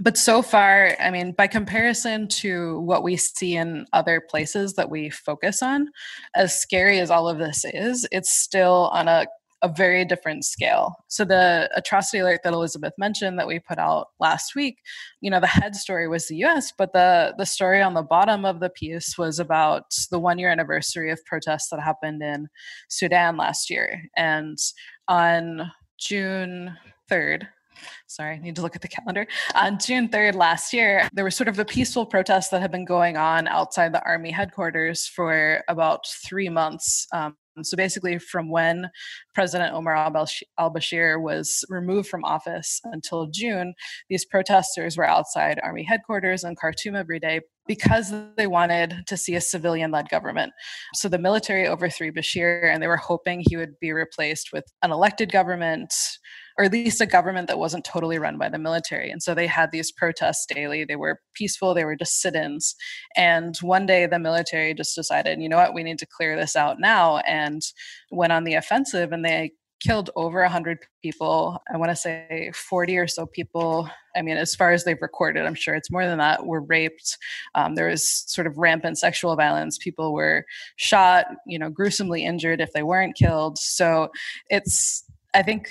But 0.00 0.16
so 0.16 0.42
far, 0.42 0.96
I 1.00 1.10
mean, 1.10 1.32
by 1.32 1.46
comparison 1.46 2.28
to 2.28 2.80
what 2.80 3.02
we 3.02 3.16
see 3.16 3.56
in 3.56 3.86
other 3.92 4.20
places 4.20 4.74
that 4.74 4.90
we 4.90 5.10
focus 5.10 5.62
on, 5.62 5.88
as 6.34 6.58
scary 6.58 6.98
as 7.00 7.10
all 7.10 7.28
of 7.28 7.38
this 7.38 7.64
is, 7.64 8.06
it's 8.10 8.32
still 8.32 8.90
on 8.92 9.08
a 9.08 9.26
a 9.64 9.72
very 9.74 10.04
different 10.04 10.44
scale. 10.44 10.94
So 11.08 11.24
the 11.24 11.70
atrocity 11.74 12.18
alert 12.18 12.42
that 12.44 12.52
Elizabeth 12.52 12.92
mentioned 12.98 13.38
that 13.38 13.46
we 13.46 13.58
put 13.58 13.78
out 13.78 14.08
last 14.20 14.54
week, 14.54 14.76
you 15.22 15.30
know, 15.30 15.40
the 15.40 15.46
head 15.46 15.74
story 15.74 16.06
was 16.06 16.28
the 16.28 16.36
US, 16.44 16.70
but 16.76 16.92
the 16.92 17.34
the 17.38 17.46
story 17.46 17.80
on 17.80 17.94
the 17.94 18.02
bottom 18.02 18.44
of 18.44 18.60
the 18.60 18.68
piece 18.68 19.16
was 19.16 19.38
about 19.38 19.84
the 20.10 20.18
1 20.18 20.38
year 20.38 20.50
anniversary 20.50 21.10
of 21.10 21.24
protests 21.24 21.70
that 21.70 21.80
happened 21.80 22.22
in 22.22 22.46
Sudan 22.88 23.38
last 23.38 23.70
year. 23.70 24.04
And 24.16 24.58
on 25.08 25.72
June 25.98 26.76
3rd, 27.10 27.48
sorry, 28.06 28.36
I 28.36 28.38
need 28.38 28.56
to 28.56 28.62
look 28.62 28.76
at 28.76 28.82
the 28.82 28.88
calendar. 28.88 29.26
On 29.54 29.78
June 29.78 30.08
3rd 30.08 30.34
last 30.34 30.74
year, 30.74 31.08
there 31.14 31.24
was 31.24 31.34
sort 31.34 31.48
of 31.48 31.58
a 31.58 31.64
peaceful 31.64 32.04
protest 32.04 32.50
that 32.50 32.60
had 32.60 32.70
been 32.70 32.84
going 32.84 33.16
on 33.16 33.48
outside 33.48 33.94
the 33.94 34.04
army 34.04 34.30
headquarters 34.30 35.06
for 35.06 35.64
about 35.68 36.06
three 36.22 36.50
months. 36.50 37.06
Um, 37.12 37.36
so 37.62 37.76
basically, 37.76 38.18
from 38.18 38.50
when 38.50 38.90
President 39.34 39.74
Omar 39.74 39.94
al 39.94 40.70
Bashir 40.70 41.20
was 41.20 41.64
removed 41.68 42.08
from 42.08 42.24
office 42.24 42.80
until 42.84 43.26
June, 43.26 43.74
these 44.08 44.24
protesters 44.24 44.96
were 44.96 45.06
outside 45.06 45.60
army 45.62 45.84
headquarters 45.84 46.44
in 46.44 46.56
Khartoum 46.56 46.96
every 46.96 47.20
day 47.20 47.40
because 47.66 48.12
they 48.36 48.46
wanted 48.46 49.04
to 49.06 49.16
see 49.16 49.34
a 49.36 49.40
civilian 49.40 49.90
led 49.90 50.08
government. 50.08 50.52
So 50.94 51.08
the 51.08 51.18
military 51.18 51.66
overthrew 51.66 52.12
Bashir 52.12 52.72
and 52.72 52.82
they 52.82 52.88
were 52.88 52.96
hoping 52.96 53.42
he 53.46 53.56
would 53.56 53.78
be 53.80 53.92
replaced 53.92 54.50
with 54.52 54.64
an 54.82 54.90
elected 54.90 55.32
government 55.32 55.94
or 56.58 56.64
at 56.64 56.72
least 56.72 57.00
a 57.00 57.06
government 57.06 57.48
that 57.48 57.58
wasn't 57.58 57.84
totally 57.84 58.18
run 58.18 58.38
by 58.38 58.48
the 58.48 58.58
military. 58.58 59.10
And 59.10 59.22
so 59.22 59.34
they 59.34 59.46
had 59.46 59.70
these 59.72 59.90
protests 59.90 60.46
daily. 60.46 60.84
They 60.84 60.96
were 60.96 61.20
peaceful, 61.34 61.74
they 61.74 61.84
were 61.84 61.96
just 61.96 62.20
sit 62.20 62.34
ins. 62.34 62.74
And 63.16 63.56
one 63.60 63.86
day 63.86 64.06
the 64.06 64.18
military 64.18 64.74
just 64.74 64.94
decided, 64.94 65.40
you 65.40 65.48
know 65.48 65.56
what, 65.56 65.74
we 65.74 65.82
need 65.82 65.98
to 65.98 66.06
clear 66.06 66.36
this 66.36 66.56
out 66.56 66.78
now, 66.78 67.18
and 67.18 67.62
went 68.10 68.32
on 68.32 68.44
the 68.44 68.54
offensive 68.54 69.12
and 69.12 69.24
they 69.24 69.52
killed 69.84 70.10
over 70.16 70.40
100 70.40 70.78
people. 71.02 71.62
I 71.72 71.76
want 71.76 71.90
to 71.90 71.96
say 71.96 72.50
40 72.54 72.96
or 72.96 73.06
so 73.06 73.26
people. 73.26 73.88
I 74.16 74.22
mean 74.22 74.36
as 74.36 74.54
far 74.54 74.72
as 74.72 74.84
they've 74.84 75.00
recorded 75.02 75.44
i'm 75.44 75.56
sure 75.56 75.74
it's 75.74 75.90
more 75.90 76.06
than 76.06 76.18
that 76.18 76.46
were 76.46 76.62
raped. 76.62 77.18
Um, 77.54 77.74
there 77.74 77.88
was 77.88 78.24
sort 78.26 78.46
of 78.46 78.56
rampant 78.56 78.98
sexual 78.98 79.36
violence. 79.36 79.76
People 79.76 80.14
were 80.14 80.46
shot 80.76 81.26
you 81.46 81.58
know 81.58 81.68
gruesomely 81.68 82.24
injured 82.24 82.60
if 82.60 82.72
they 82.72 82.82
weren't 82.82 83.16
killed. 83.16 83.58
So 83.58 84.10
it's 84.48 85.04
I 85.34 85.42
think 85.42 85.68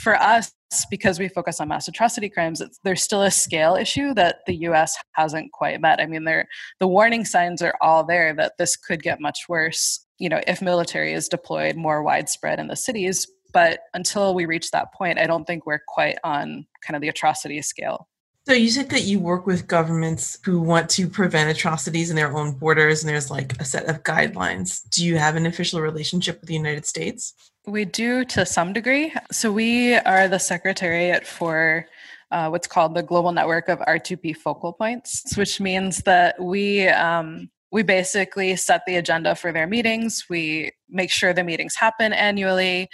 for 0.00 0.14
us, 0.16 0.52
because 0.90 1.18
we 1.18 1.28
focus 1.28 1.60
on 1.60 1.68
mass 1.68 1.86
atrocity 1.86 2.30
crimes, 2.30 2.62
there's 2.82 3.02
still 3.02 3.22
a 3.22 3.30
scale 3.30 3.74
issue 3.74 4.14
that 4.14 4.38
the 4.46 4.56
U.S. 4.62 4.96
hasn't 5.12 5.52
quite 5.52 5.80
met. 5.80 6.00
I 6.00 6.06
mean, 6.06 6.24
the 6.24 6.88
warning 6.88 7.24
signs 7.24 7.60
are 7.60 7.74
all 7.80 8.04
there 8.04 8.34
that 8.34 8.52
this 8.58 8.74
could 8.76 9.02
get 9.02 9.20
much 9.20 9.40
worse. 9.48 10.06
You 10.18 10.30
know, 10.30 10.40
if 10.46 10.62
military 10.62 11.12
is 11.12 11.28
deployed 11.28 11.76
more 11.76 12.02
widespread 12.02 12.58
in 12.58 12.68
the 12.68 12.76
cities. 12.76 13.26
But 13.52 13.80
until 13.92 14.34
we 14.34 14.46
reach 14.46 14.70
that 14.70 14.94
point, 14.94 15.18
I 15.18 15.26
don't 15.26 15.44
think 15.44 15.66
we're 15.66 15.82
quite 15.86 16.16
on 16.24 16.66
kind 16.86 16.96
of 16.96 17.02
the 17.02 17.08
atrocity 17.08 17.60
scale. 17.60 18.08
So 18.46 18.54
you 18.54 18.70
said 18.70 18.90
that 18.90 19.04
you 19.04 19.20
work 19.20 19.46
with 19.46 19.68
governments 19.68 20.38
who 20.44 20.60
want 20.60 20.90
to 20.90 21.06
prevent 21.06 21.56
atrocities 21.56 22.10
in 22.10 22.16
their 22.16 22.36
own 22.36 22.52
borders, 22.52 23.02
and 23.02 23.08
there's 23.08 23.30
like 23.30 23.60
a 23.60 23.64
set 23.64 23.86
of 23.86 24.02
guidelines. 24.02 24.82
Do 24.90 25.06
you 25.06 25.16
have 25.16 25.36
an 25.36 25.46
official 25.46 25.80
relationship 25.80 26.40
with 26.40 26.48
the 26.48 26.54
United 26.54 26.84
States? 26.84 27.34
We 27.66 27.84
do 27.84 28.24
to 28.24 28.44
some 28.44 28.72
degree. 28.72 29.12
So 29.30 29.52
we 29.52 29.94
are 29.94 30.26
the 30.26 30.40
secretariat 30.40 31.24
for 31.24 31.86
uh, 32.32 32.48
what's 32.48 32.66
called 32.66 32.96
the 32.96 33.02
Global 33.04 33.30
Network 33.30 33.68
of 33.68 33.78
R2P 33.78 34.36
Focal 34.38 34.72
Points, 34.72 35.36
which 35.36 35.60
means 35.60 35.98
that 35.98 36.42
we 36.42 36.88
um, 36.88 37.48
we 37.70 37.84
basically 37.84 38.56
set 38.56 38.82
the 38.86 38.96
agenda 38.96 39.36
for 39.36 39.52
their 39.52 39.68
meetings. 39.68 40.24
We 40.28 40.72
make 40.88 41.10
sure 41.10 41.32
the 41.32 41.44
meetings 41.44 41.76
happen 41.76 42.12
annually. 42.12 42.88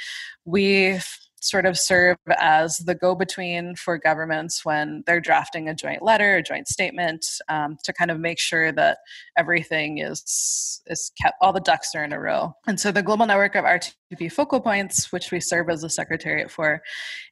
We 0.45 1.01
sort 1.41 1.67
of 1.67 1.79
serve 1.79 2.17
as 2.39 2.79
the 2.79 2.95
go 2.95 3.15
between 3.15 3.75
for 3.77 3.99
governments 3.99 4.65
when 4.65 5.03
they're 5.07 5.21
drafting 5.21 5.69
a 5.69 5.75
joint 5.75 6.03
letter, 6.03 6.37
a 6.37 6.43
joint 6.43 6.69
statement, 6.69 7.25
um, 7.49 7.77
to 7.85 7.93
kind 7.93 8.11
of 8.11 8.21
make 8.21 8.39
sure 8.39 8.73
that 8.73 8.99
everything 9.37 9.99
is 9.99 10.83
is 10.87 11.13
kept, 11.21 11.37
all 11.41 11.53
the 11.53 11.61
ducks 11.61 11.95
are 11.95 12.05
in 12.05 12.13
a 12.13 12.21
row. 12.21 12.55
And 12.67 12.81
so 12.81 12.91
the 12.91 13.03
global 13.03 13.27
network 13.27 13.55
of 13.55 13.65
R2P 13.65 14.33
focal 14.33 14.61
points, 14.61 15.13
which 15.13 15.31
we 15.31 15.41
serve 15.41 15.71
as 15.71 15.85
a 15.85 15.91
secretariat 15.91 16.51
for, 16.51 16.83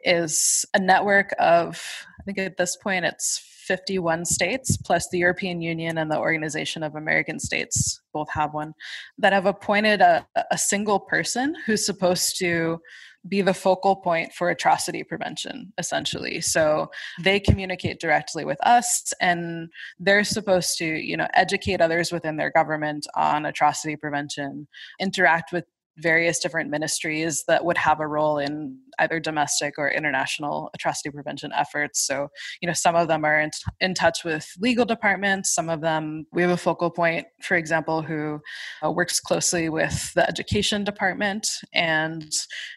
is 0.05 0.65
a 0.75 0.79
network 0.79 1.35
of 1.39 1.83
I 2.21 2.25
think 2.25 2.39
at 2.39 2.57
this 2.57 2.77
point 2.77 3.05
it's 3.05 3.43
51 3.67 4.25
states 4.25 4.77
plus 4.77 5.09
the 5.09 5.19
European 5.19 5.61
Union 5.61 5.99
and 5.99 6.11
the 6.11 6.19
Organization 6.19 6.83
of 6.83 6.95
American 6.95 7.41
States 7.41 8.01
both 8.13 8.29
have 8.31 8.55
one 8.55 8.75
that 9.19 9.33
have 9.33 9.47
appointed 9.47 10.01
a, 10.01 10.27
a 10.51 10.57
single 10.57 11.01
person 11.01 11.55
who's 11.67 11.85
supposed 11.85 12.39
to 12.39 12.79
be 13.29 13.43
the 13.43 13.55
focal 13.55 13.97
point 13.97 14.33
for 14.33 14.51
atrocity 14.51 15.03
prevention 15.03 15.73
essentially. 15.79 16.41
So 16.41 16.91
they 17.23 17.41
mm-hmm. 17.41 17.51
communicate 17.51 18.01
directly 18.01 18.45
with 18.45 18.59
us 18.65 19.13
and 19.21 19.69
they're 19.99 20.25
supposed 20.25 20.79
to 20.79 20.85
you 20.85 21.17
know 21.17 21.29
educate 21.35 21.81
others 21.81 22.13
within 22.13 22.37
their 22.37 22.51
government 22.51 23.07
on 23.15 23.47
atrocity 23.47 23.97
prevention 23.97 24.69
interact 25.01 25.53
with 25.53 25.65
various 25.99 26.39
different 26.39 26.71
ministries 26.71 27.45
that 27.49 27.65
would 27.65 27.79
have 27.79 28.01
a 28.01 28.07
role 28.07 28.39
in 28.39 28.79
either 28.99 29.21
domestic 29.21 29.75
or 29.79 29.91
international 29.91 30.71
atrocity 30.75 31.11
prevention 31.11 31.53
efforts. 31.55 32.07
So, 32.07 32.29
you 32.61 32.67
know, 32.67 32.73
some 32.73 32.97
of 32.97 33.09
them 33.09 33.25
are 33.25 33.39
in, 33.39 33.51
t- 33.51 33.59
in 33.81 33.95
touch 33.95 34.25
with 34.25 34.51
legal 34.59 34.85
departments. 34.85 35.55
Some 35.55 35.69
of 35.69 35.81
them, 35.81 36.27
we 36.33 36.43
have 36.43 36.51
a 36.51 36.57
focal 36.57 36.91
point, 36.91 37.27
for 37.43 37.57
example, 37.57 38.03
who 38.03 38.41
uh, 38.85 38.91
works 38.91 39.21
closely 39.21 39.69
with 39.69 40.15
the 40.15 40.27
education 40.27 40.85
department 40.85 41.47
and 41.75 42.31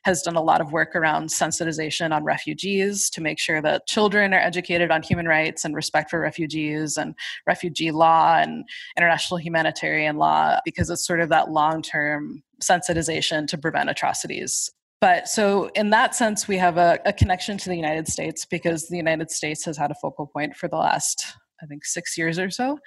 has 0.03 0.21
done 0.21 0.35
a 0.35 0.41
lot 0.41 0.61
of 0.61 0.71
work 0.71 0.95
around 0.95 1.29
sensitization 1.29 2.13
on 2.13 2.23
refugees 2.23 3.09
to 3.11 3.21
make 3.21 3.39
sure 3.39 3.61
that 3.61 3.87
children 3.87 4.33
are 4.33 4.39
educated 4.39 4.91
on 4.91 5.01
human 5.01 5.27
rights 5.27 5.63
and 5.63 5.75
respect 5.75 6.09
for 6.09 6.19
refugees 6.19 6.97
and 6.97 7.15
refugee 7.47 7.91
law 7.91 8.37
and 8.37 8.65
international 8.97 9.37
humanitarian 9.37 10.17
law, 10.17 10.59
because 10.65 10.89
it's 10.89 11.05
sort 11.05 11.21
of 11.21 11.29
that 11.29 11.49
long 11.49 11.81
term 11.81 12.43
sensitization 12.61 13.47
to 13.47 13.57
prevent 13.57 13.89
atrocities. 13.89 14.69
But 15.01 15.29
so, 15.29 15.69
in 15.75 15.91
that 15.91 16.13
sense, 16.13 16.47
we 16.47 16.57
have 16.57 16.77
a, 16.77 16.99
a, 17.05 17.13
connection 17.13 17.57
to 17.59 17.69
the 17.69 17.75
United 17.75 18.09
States 18.09 18.45
because 18.45 18.89
the 18.89 18.97
United 18.97 19.31
States 19.31 19.63
has 19.63 19.77
had 19.77 19.91
a 19.91 19.95
focal 19.95 20.27
point 20.27 20.57
for 20.57 20.67
the 20.67 20.75
last 20.75 21.25
I 21.61 21.65
think, 21.65 21.85
six 21.85 22.17
years 22.17 22.39
or 22.39 22.49
so. 22.49 22.79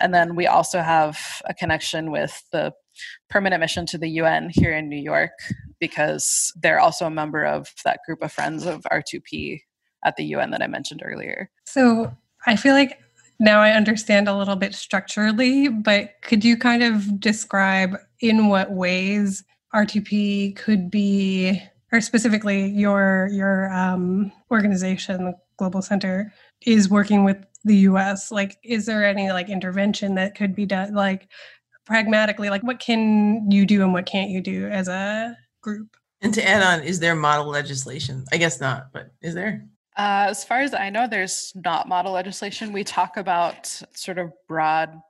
And 0.00 0.14
then 0.14 0.36
we 0.36 0.46
also 0.46 0.80
have 0.80 1.18
a 1.46 1.54
connection 1.54 2.10
with 2.10 2.42
the 2.52 2.72
permanent 3.28 3.60
mission 3.60 3.86
to 3.86 3.98
the 3.98 4.08
UN 4.08 4.50
here 4.50 4.72
in 4.72 4.88
New 4.88 5.00
York 5.00 5.32
because 5.78 6.52
they're 6.60 6.80
also 6.80 7.06
a 7.06 7.10
member 7.10 7.44
of 7.44 7.72
that 7.84 8.00
group 8.06 8.22
of 8.22 8.32
friends 8.32 8.66
of 8.66 8.82
R2P 8.90 9.60
at 10.04 10.16
the 10.16 10.24
UN 10.24 10.50
that 10.50 10.62
I 10.62 10.66
mentioned 10.66 11.02
earlier. 11.04 11.50
So 11.66 12.12
I 12.46 12.56
feel 12.56 12.74
like 12.74 12.98
now 13.38 13.60
I 13.60 13.72
understand 13.72 14.28
a 14.28 14.36
little 14.36 14.56
bit 14.56 14.74
structurally, 14.74 15.68
but 15.68 16.14
could 16.22 16.44
you 16.44 16.56
kind 16.56 16.82
of 16.82 17.20
describe 17.20 17.96
in 18.20 18.48
what 18.48 18.70
ways 18.70 19.44
R2P 19.74 20.56
could 20.56 20.90
be, 20.90 21.62
or 21.92 22.00
specifically 22.00 22.68
your 22.70 23.28
your 23.32 23.72
um, 23.72 24.32
organization, 24.50 25.34
Global 25.56 25.82
Center, 25.82 26.32
is 26.66 26.88
working 26.88 27.24
with 27.24 27.38
the 27.64 27.76
U.S. 27.76 28.30
Like, 28.30 28.58
is 28.64 28.86
there 28.86 29.04
any 29.04 29.30
like 29.30 29.48
intervention 29.48 30.14
that 30.14 30.34
could 30.34 30.54
be 30.54 30.66
done, 30.66 30.94
like 30.94 31.28
pragmatically, 31.86 32.50
like 32.50 32.62
what 32.62 32.78
can 32.78 33.50
you 33.50 33.66
do 33.66 33.82
and 33.82 33.92
what 33.92 34.06
can't 34.06 34.30
you 34.30 34.40
do 34.40 34.68
as 34.68 34.88
a 34.88 35.36
group? 35.60 35.96
And 36.20 36.32
to 36.34 36.46
add 36.46 36.62
on, 36.62 36.84
is 36.84 37.00
there 37.00 37.14
model 37.14 37.46
legislation? 37.46 38.24
I 38.32 38.36
guess 38.36 38.60
not, 38.60 38.92
but 38.92 39.12
is 39.22 39.34
there? 39.34 39.66
Uh, 39.96 40.26
as 40.28 40.44
far 40.44 40.60
as 40.60 40.72
I 40.72 40.90
know, 40.90 41.08
there's 41.08 41.52
not 41.56 41.88
model 41.88 42.12
legislation. 42.12 42.72
We 42.72 42.84
talk 42.84 43.16
about 43.16 43.66
sort 43.92 44.18
of 44.18 44.32
broad 44.46 45.00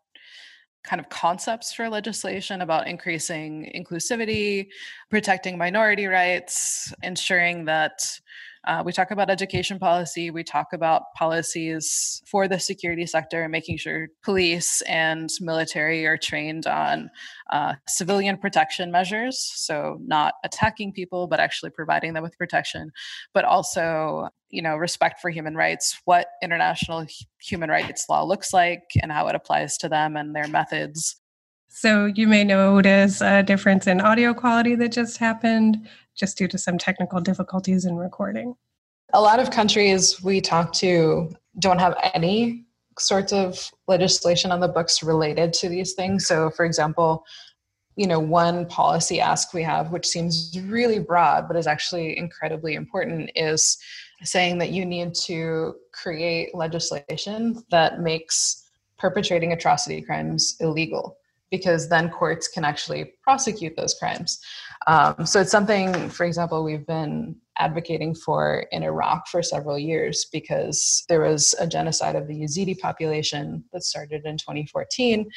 kind 0.83 1.01
of 1.01 1.09
concepts 1.09 1.73
for 1.73 1.88
legislation 1.88 2.62
about 2.62 2.88
increasing 2.88 3.71
inclusivity, 3.75 4.69
protecting 5.11 5.59
minority 5.59 6.07
rights, 6.07 6.93
ensuring 7.03 7.64
that 7.66 8.19
uh, 8.66 8.83
we 8.85 8.92
talk 8.92 9.11
about 9.11 9.31
education 9.31 9.79
policy. 9.79 10.31
We 10.31 10.44
talk 10.44 10.75
about 10.75 11.03
policies 11.16 12.23
for 12.27 12.46
the 12.46 12.59
security 12.59 13.07
sector 13.07 13.42
and 13.42 13.51
making 13.51 13.79
sure 13.79 14.09
police 14.23 14.83
and 14.83 15.31
military 15.40 16.05
are 16.07 16.18
trained 16.18 16.66
on 16.66 17.11
uh, 17.51 17.75
civilian 17.88 18.37
protection 18.37 18.90
measures. 18.90 19.38
So, 19.55 19.99
not 20.05 20.35
attacking 20.44 20.92
people, 20.92 21.27
but 21.27 21.40
actually 21.40 21.70
providing 21.70 22.12
them 22.12 22.23
with 22.23 22.37
protection, 22.37 22.90
but 23.33 23.46
also, 23.46 24.29
you 24.51 24.61
know, 24.61 24.77
respect 24.77 25.20
for 25.20 25.31
human 25.31 25.55
rights, 25.55 25.99
what 26.05 26.27
international 26.42 27.07
human 27.40 27.70
rights 27.70 28.07
law 28.11 28.23
looks 28.23 28.53
like 28.53 28.83
and 29.03 29.11
how 29.11 29.27
it 29.29 29.35
applies 29.35 29.79
to 29.79 29.88
them 29.88 30.16
and 30.16 30.37
their 30.37 30.49
methods. 30.49 31.16
So, 31.68 32.07
you 32.07 32.29
may 32.29 32.44
notice 32.44 33.23
a 33.23 33.42
difference 33.42 33.87
in 33.87 34.03
audio 34.03 34.35
quality 34.35 34.75
that 34.75 34.92
just 34.92 35.16
happened 35.16 35.88
just 36.16 36.37
due 36.37 36.49
to 36.49 36.59
some 36.59 36.79
technical 36.79 37.20
difficulties 37.20 37.85
in 37.85 37.96
recording? 37.96 38.55
A 39.12 39.20
lot 39.20 39.40
of 39.40 39.51
countries 39.51 40.23
we 40.23 40.40
talk 40.40 40.73
to 40.75 41.31
don't 41.59 41.79
have 41.79 41.96
any 42.14 42.64
sorts 42.99 43.33
of 43.33 43.70
legislation 43.88 44.53
on 44.53 44.61
the 44.61 44.68
books 44.68 45.03
related 45.03 45.53
to 45.55 45.68
these 45.68 45.94
things. 45.94 46.27
So, 46.27 46.51
for 46.51 46.64
example, 46.64 47.25
you 47.96 48.07
know, 48.07 48.20
one 48.20 48.66
policy 48.66 49.20
ask 49.20 49.53
we 49.53 49.62
have, 49.62 49.90
which 49.90 50.07
seems 50.07 50.59
really 50.64 50.99
broad 50.99 51.49
but 51.49 51.57
is 51.57 51.66
actually 51.66 52.16
incredibly 52.16 52.75
important, 52.75 53.31
is 53.35 53.79
saying 54.23 54.59
that 54.59 54.70
you 54.70 54.85
need 54.85 55.14
to 55.14 55.75
create 55.92 56.55
legislation 56.55 57.62
that 57.70 58.01
makes 58.01 58.70
perpetrating 58.99 59.53
atrocity 59.53 60.03
crimes 60.03 60.57
illegal 60.61 61.16
because 61.51 61.89
then 61.89 62.11
courts 62.11 62.49
can 62.49 62.65
actually 62.65 63.13
prosecute 63.23 63.77
those 63.77 63.95
crimes. 63.95 64.41
Um, 64.87 65.27
so 65.27 65.41
it's 65.41 65.51
something, 65.51 66.09
for 66.09 66.25
example, 66.25 66.65
we've 66.65 66.87
been 66.87 67.37
advocating 67.59 68.15
for 68.15 68.67
in 68.73 68.83
Iraq 68.83 69.29
for 69.29 69.43
several 69.43 69.79
years 69.79 70.27
because 70.33 71.05
there 71.09 71.21
was 71.21 71.55
a 71.61 71.67
genocide 71.67 72.17
of 72.17 72.27
the 72.27 72.41
Yazidi 72.41 72.79
population 72.79 73.63
that 73.73 73.83
started 73.83 74.25
in 74.25 74.39
2014. 74.39 75.29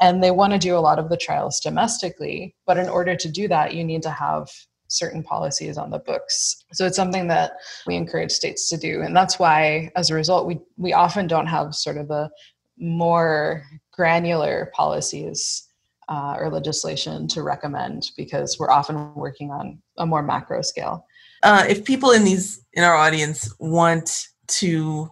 And 0.00 0.22
they 0.22 0.32
want 0.32 0.52
to 0.52 0.58
do 0.58 0.76
a 0.76 0.80
lot 0.80 0.98
of 0.98 1.08
the 1.08 1.16
trials 1.16 1.60
domestically. 1.60 2.56
But 2.66 2.78
in 2.78 2.88
order 2.88 3.14
to 3.14 3.28
do 3.30 3.46
that, 3.48 3.74
you 3.74 3.84
need 3.84 4.02
to 4.02 4.10
have 4.10 4.48
certain 4.88 5.22
policies 5.22 5.78
on 5.78 5.90
the 5.90 5.98
books. 5.98 6.64
So 6.72 6.86
it's 6.86 6.96
something 6.96 7.28
that 7.28 7.52
we 7.86 7.94
encourage 7.94 8.32
states 8.32 8.68
to 8.70 8.76
do. 8.76 9.02
And 9.02 9.14
that's 9.14 9.38
why, 9.38 9.90
as 9.94 10.10
a 10.10 10.14
result, 10.14 10.46
we, 10.46 10.58
we 10.76 10.94
often 10.94 11.26
don't 11.26 11.46
have 11.46 11.74
sort 11.74 11.98
of 11.98 12.08
the 12.08 12.30
more 12.78 13.64
granular 13.98 14.70
policies 14.74 15.68
uh, 16.08 16.36
or 16.38 16.48
legislation 16.50 17.26
to 17.26 17.42
recommend 17.42 18.12
because 18.16 18.56
we're 18.58 18.70
often 18.70 19.12
working 19.14 19.50
on 19.50 19.82
a 19.98 20.06
more 20.06 20.22
macro 20.22 20.62
scale. 20.62 21.04
Uh, 21.42 21.66
if 21.68 21.84
people 21.84 22.12
in 22.12 22.24
these 22.24 22.64
in 22.72 22.84
our 22.84 22.94
audience 22.94 23.52
want 23.58 24.28
to 24.46 25.10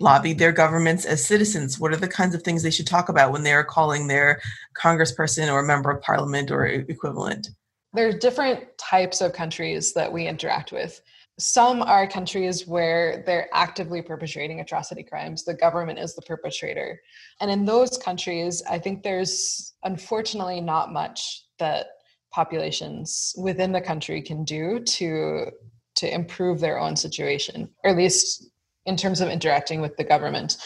lobby 0.00 0.32
their 0.32 0.52
governments 0.52 1.04
as 1.04 1.24
citizens, 1.24 1.78
what 1.78 1.92
are 1.92 1.96
the 1.96 2.08
kinds 2.08 2.34
of 2.34 2.42
things 2.42 2.62
they 2.62 2.70
should 2.72 2.86
talk 2.88 3.08
about 3.08 3.32
when 3.32 3.44
they 3.44 3.52
are 3.52 3.64
calling 3.64 4.08
their 4.08 4.40
congressperson 4.76 5.50
or 5.50 5.62
member 5.62 5.90
of 5.90 6.02
parliament 6.02 6.50
or 6.50 6.66
equivalent? 6.66 7.50
There's 7.94 8.16
different 8.16 8.66
types 8.78 9.20
of 9.20 9.32
countries 9.32 9.94
that 9.94 10.12
we 10.12 10.26
interact 10.26 10.72
with 10.72 11.00
some 11.38 11.82
are 11.82 12.06
countries 12.06 12.66
where 12.66 13.22
they're 13.24 13.48
actively 13.52 14.02
perpetrating 14.02 14.60
atrocity 14.60 15.02
crimes. 15.02 15.44
The 15.44 15.54
government 15.54 15.98
is 15.98 16.14
the 16.14 16.22
perpetrator. 16.22 17.00
And 17.40 17.50
in 17.50 17.64
those 17.64 17.96
countries, 17.96 18.62
I 18.68 18.78
think 18.78 19.02
there's 19.02 19.74
unfortunately 19.84 20.60
not 20.60 20.92
much 20.92 21.44
that 21.58 21.86
populations 22.32 23.34
within 23.38 23.72
the 23.72 23.80
country 23.80 24.20
can 24.20 24.44
do 24.44 24.80
to 24.80 25.50
to 25.96 26.14
improve 26.14 26.60
their 26.60 26.78
own 26.78 26.94
situation, 26.94 27.68
or 27.82 27.90
at 27.90 27.96
least 27.96 28.48
in 28.86 28.96
terms 28.96 29.20
of 29.20 29.28
interacting 29.28 29.80
with 29.80 29.96
the 29.96 30.04
government. 30.04 30.56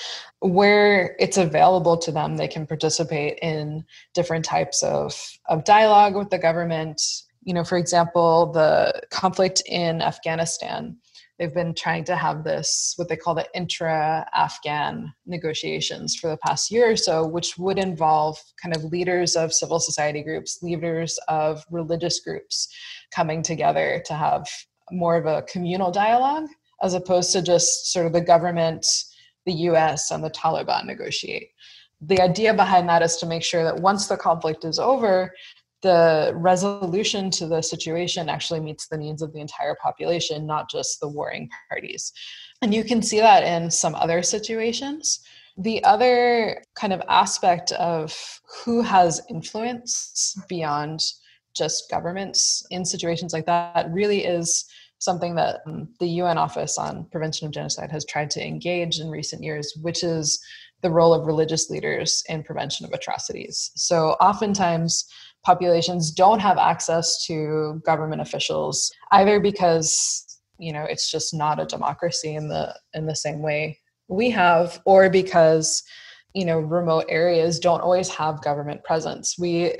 Where 0.40 1.16
it's 1.18 1.38
available 1.38 1.96
to 1.98 2.12
them, 2.12 2.36
they 2.36 2.48
can 2.48 2.66
participate 2.66 3.38
in 3.40 3.84
different 4.14 4.44
types 4.44 4.82
of, 4.82 5.18
of 5.48 5.64
dialogue 5.64 6.14
with 6.14 6.30
the 6.30 6.38
government, 6.38 7.00
you 7.44 7.54
know, 7.54 7.64
for 7.64 7.78
example, 7.78 8.52
the 8.52 9.02
conflict 9.10 9.62
in 9.66 10.00
Afghanistan, 10.00 10.96
they've 11.38 11.54
been 11.54 11.74
trying 11.74 12.04
to 12.04 12.14
have 12.14 12.44
this, 12.44 12.94
what 12.96 13.08
they 13.08 13.16
call 13.16 13.34
the 13.34 13.46
intra 13.54 14.26
Afghan 14.34 15.12
negotiations 15.26 16.14
for 16.14 16.30
the 16.30 16.36
past 16.36 16.70
year 16.70 16.90
or 16.90 16.96
so, 16.96 17.26
which 17.26 17.58
would 17.58 17.78
involve 17.78 18.38
kind 18.62 18.76
of 18.76 18.84
leaders 18.84 19.34
of 19.34 19.52
civil 19.52 19.80
society 19.80 20.22
groups, 20.22 20.62
leaders 20.62 21.18
of 21.28 21.64
religious 21.70 22.20
groups 22.20 22.68
coming 23.12 23.42
together 23.42 24.02
to 24.06 24.14
have 24.14 24.46
more 24.92 25.16
of 25.16 25.26
a 25.26 25.42
communal 25.42 25.90
dialogue 25.90 26.48
as 26.82 26.94
opposed 26.94 27.32
to 27.32 27.42
just 27.42 27.92
sort 27.92 28.06
of 28.06 28.12
the 28.12 28.20
government, 28.20 28.86
the 29.46 29.52
US, 29.52 30.10
and 30.10 30.22
the 30.22 30.30
Taliban 30.30 30.84
negotiate. 30.84 31.50
The 32.00 32.20
idea 32.20 32.52
behind 32.52 32.88
that 32.88 33.02
is 33.02 33.16
to 33.18 33.26
make 33.26 33.44
sure 33.44 33.62
that 33.62 33.80
once 33.80 34.08
the 34.08 34.16
conflict 34.16 34.64
is 34.64 34.78
over, 34.78 35.32
the 35.82 36.32
resolution 36.34 37.30
to 37.32 37.46
the 37.46 37.60
situation 37.60 38.28
actually 38.28 38.60
meets 38.60 38.88
the 38.88 38.96
needs 38.96 39.20
of 39.20 39.32
the 39.32 39.40
entire 39.40 39.76
population, 39.82 40.46
not 40.46 40.70
just 40.70 41.00
the 41.00 41.08
warring 41.08 41.50
parties. 41.68 42.12
And 42.62 42.72
you 42.72 42.84
can 42.84 43.02
see 43.02 43.18
that 43.18 43.42
in 43.42 43.70
some 43.70 43.94
other 43.94 44.22
situations. 44.22 45.20
The 45.58 45.82
other 45.84 46.62
kind 46.76 46.92
of 46.92 47.02
aspect 47.08 47.72
of 47.72 48.16
who 48.64 48.80
has 48.82 49.20
influence 49.28 50.36
beyond 50.48 51.00
just 51.54 51.90
governments 51.90 52.64
in 52.70 52.84
situations 52.84 53.32
like 53.32 53.46
that 53.46 53.90
really 53.90 54.24
is 54.24 54.64
something 54.98 55.34
that 55.34 55.60
um, 55.66 55.88
the 55.98 56.06
UN 56.06 56.38
Office 56.38 56.78
on 56.78 57.06
Prevention 57.10 57.46
of 57.46 57.52
Genocide 57.52 57.90
has 57.90 58.04
tried 58.04 58.30
to 58.30 58.46
engage 58.46 59.00
in 59.00 59.10
recent 59.10 59.42
years, 59.42 59.76
which 59.82 60.04
is 60.04 60.40
the 60.82 60.90
role 60.90 61.12
of 61.12 61.26
religious 61.26 61.70
leaders 61.70 62.22
in 62.28 62.42
prevention 62.42 62.86
of 62.86 62.92
atrocities. 62.92 63.72
So, 63.74 64.10
oftentimes, 64.20 65.06
populations 65.44 66.10
don't 66.10 66.40
have 66.40 66.58
access 66.58 67.24
to 67.26 67.80
government 67.84 68.22
officials 68.22 68.92
either 69.12 69.40
because 69.40 70.40
you 70.58 70.72
know 70.72 70.84
it's 70.84 71.10
just 71.10 71.34
not 71.34 71.60
a 71.60 71.66
democracy 71.66 72.34
in 72.34 72.48
the 72.48 72.74
in 72.94 73.06
the 73.06 73.16
same 73.16 73.42
way 73.42 73.78
we 74.08 74.30
have 74.30 74.80
or 74.84 75.10
because 75.10 75.82
you 76.34 76.44
know 76.44 76.58
remote 76.58 77.04
areas 77.08 77.58
don't 77.58 77.80
always 77.80 78.08
have 78.08 78.42
government 78.42 78.82
presence. 78.84 79.36
We 79.38 79.74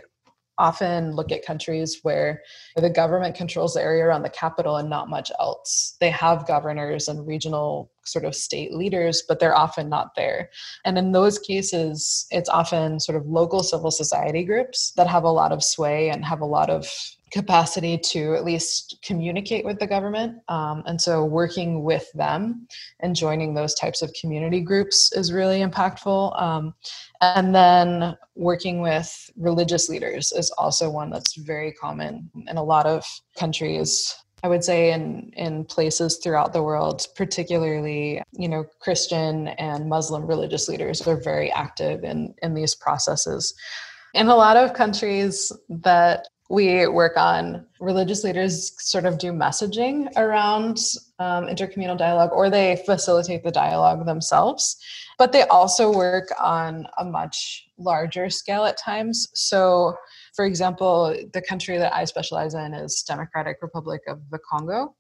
often 0.63 1.17
look 1.17 1.33
at 1.33 1.45
countries 1.45 1.99
where 2.03 2.41
the 2.77 2.89
government 2.89 3.35
controls 3.35 3.75
the 3.75 3.83
area 3.83 4.05
around 4.05 4.23
the 4.23 4.31
capital 4.31 4.77
and 4.77 4.89
not 4.89 5.11
much 5.11 5.33
else. 5.41 5.97
They 6.01 6.11
have 6.11 6.47
governors 6.47 7.09
and 7.09 7.27
regional 7.27 7.91
sort 8.05 8.25
of 8.25 8.35
state 8.35 8.73
leaders, 8.73 9.25
but 9.27 9.41
they're 9.41 9.57
often 9.57 9.89
not 9.89 10.15
there. 10.15 10.51
And 10.85 10.97
in 10.97 11.11
those 11.11 11.39
cases, 11.39 12.27
it's 12.31 12.49
often 12.49 13.01
sort 13.01 13.17
of 13.17 13.27
local 13.27 13.65
civil 13.65 13.91
society 13.91 14.45
groups 14.45 14.93
that 14.97 15.09
have 15.09 15.25
a 15.25 15.31
lot 15.31 15.51
of 15.51 15.65
sway 15.65 16.11
and 16.11 16.25
have 16.25 16.41
a 16.41 16.47
lot 16.47 16.71
of 16.71 16.89
capacity 17.33 17.97
to 17.97 18.35
at 18.35 18.45
least 18.45 18.99
communicate 19.03 19.65
with 19.65 19.79
the 19.79 19.87
government. 19.87 20.39
Um, 20.49 20.83
and 20.87 21.01
so 21.01 21.25
working 21.25 21.83
with 21.83 22.07
them 22.13 22.69
and 23.01 23.17
joining 23.17 23.55
those 23.55 23.75
types 23.75 24.03
of 24.03 24.13
community 24.13 24.61
groups 24.61 25.13
is 25.13 25.33
really 25.33 25.61
impactful. 25.61 26.41
Um, 26.41 26.75
and 27.23 27.55
then 27.55 28.17
working 28.37 28.83
with 28.83 29.31
religious 29.37 29.89
leaders 29.89 30.31
is 30.33 30.51
also 30.53 30.91
one 30.91 31.11
that's 31.11 31.35
very 31.37 31.73
common 31.73 32.31
in 32.49 32.59
a 32.59 32.63
lot 32.63 32.85
of 32.87 33.05
countries. 33.39 34.15
I 34.45 34.49
would 34.49 34.65
say 34.65 34.93
in 34.93 35.33
in 35.37 35.65
places 35.65 36.19
throughout 36.19 36.53
the 36.53 36.65
world, 36.65 37.07
particularly 37.15 38.21
you 38.33 38.49
know 38.49 38.65
Christian 38.81 39.49
and 39.49 39.89
Muslim 39.89 40.27
religious 40.27 40.69
leaders 40.69 41.07
are 41.07 41.17
very 41.17 41.51
active 41.53 42.03
in 42.03 42.35
in 42.43 42.53
these 42.53 42.75
processes. 42.75 43.55
In 44.15 44.27
a 44.27 44.35
lot 44.35 44.57
of 44.57 44.75
countries 44.75 45.53
that 45.69 46.27
we 46.53 46.87
work 46.87 47.17
on, 47.17 47.65
religious 47.81 48.25
leaders 48.25 48.75
sort 48.79 49.07
of 49.07 49.17
do 49.17 49.33
messaging 49.33 50.15
around 50.17 50.77
um, 51.19 51.47
intercommunal 51.47 51.97
dialogue, 51.97 52.31
or 52.31 52.51
they 52.51 52.83
facilitate 52.85 53.43
the 53.43 53.51
dialogue 53.51 54.05
themselves. 54.05 54.77
But 55.17 55.33
they 55.33 55.45
also 55.45 55.91
work 55.91 56.29
on 56.39 56.87
a 56.99 57.07
much 57.07 57.67
larger 57.79 58.29
scale 58.29 58.67
at 58.67 58.77
times. 58.77 59.29
So 59.33 59.97
for 60.37 60.45
example, 60.45 61.17
the 61.33 61.41
country 61.41 61.79
that 61.79 61.95
I 61.95 62.05
specialize 62.05 62.53
in 62.53 62.75
is 62.75 63.03
Democratic 63.03 63.57
Republic 63.63 64.03
of 64.07 64.21
the 64.31 64.39
Congo. 64.39 64.95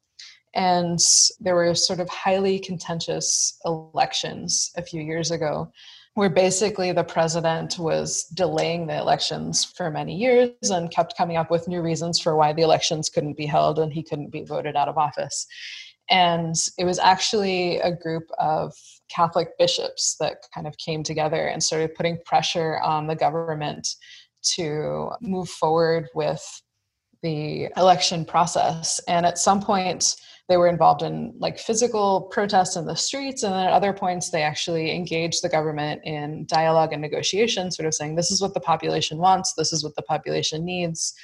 And 0.54 0.98
there 1.38 1.54
were 1.54 1.74
sort 1.74 2.00
of 2.00 2.08
highly 2.08 2.60
contentious 2.60 3.58
elections 3.66 4.70
a 4.78 4.82
few 4.82 5.02
years 5.02 5.30
ago 5.30 5.70
where 6.14 6.28
basically 6.28 6.92
the 6.92 7.04
president 7.04 7.78
was 7.78 8.24
delaying 8.34 8.86
the 8.86 8.98
elections 8.98 9.64
for 9.64 9.90
many 9.90 10.14
years 10.14 10.50
and 10.70 10.90
kept 10.90 11.16
coming 11.16 11.36
up 11.36 11.50
with 11.50 11.68
new 11.68 11.80
reasons 11.80 12.20
for 12.20 12.36
why 12.36 12.52
the 12.52 12.62
elections 12.62 13.08
couldn't 13.08 13.36
be 13.36 13.46
held 13.46 13.78
and 13.78 13.92
he 13.92 14.02
couldn't 14.02 14.30
be 14.30 14.44
voted 14.44 14.76
out 14.76 14.88
of 14.88 14.98
office. 14.98 15.46
And 16.10 16.54
it 16.78 16.84
was 16.84 16.98
actually 16.98 17.78
a 17.78 17.94
group 17.94 18.24
of 18.38 18.74
Catholic 19.08 19.56
bishops 19.58 20.16
that 20.20 20.44
kind 20.54 20.66
of 20.66 20.76
came 20.76 21.02
together 21.02 21.46
and 21.46 21.62
started 21.62 21.94
putting 21.94 22.18
pressure 22.26 22.78
on 22.80 23.06
the 23.06 23.16
government 23.16 23.88
to 24.56 25.10
move 25.22 25.48
forward 25.48 26.08
with 26.14 26.44
the 27.22 27.68
election 27.76 28.24
process. 28.24 29.00
And 29.08 29.24
at 29.24 29.38
some 29.38 29.62
point, 29.62 30.16
they 30.52 30.58
were 30.58 30.68
involved 30.68 31.00
in 31.00 31.32
like 31.38 31.58
physical 31.58 32.28
protests 32.30 32.76
in 32.76 32.84
the 32.84 32.94
streets. 32.94 33.42
And 33.42 33.54
then 33.54 33.68
at 33.68 33.72
other 33.72 33.94
points, 33.94 34.28
they 34.28 34.42
actually 34.42 34.94
engaged 34.94 35.42
the 35.42 35.48
government 35.48 36.02
in 36.04 36.44
dialogue 36.44 36.92
and 36.92 37.00
negotiation, 37.00 37.70
sort 37.70 37.86
of 37.86 37.94
saying, 37.94 38.16
this 38.16 38.30
is 38.30 38.42
what 38.42 38.52
the 38.52 38.60
population 38.60 39.16
wants, 39.16 39.54
this 39.54 39.72
is 39.72 39.82
what 39.82 39.96
the 39.96 40.02
population 40.02 40.62
needs, 40.62 41.14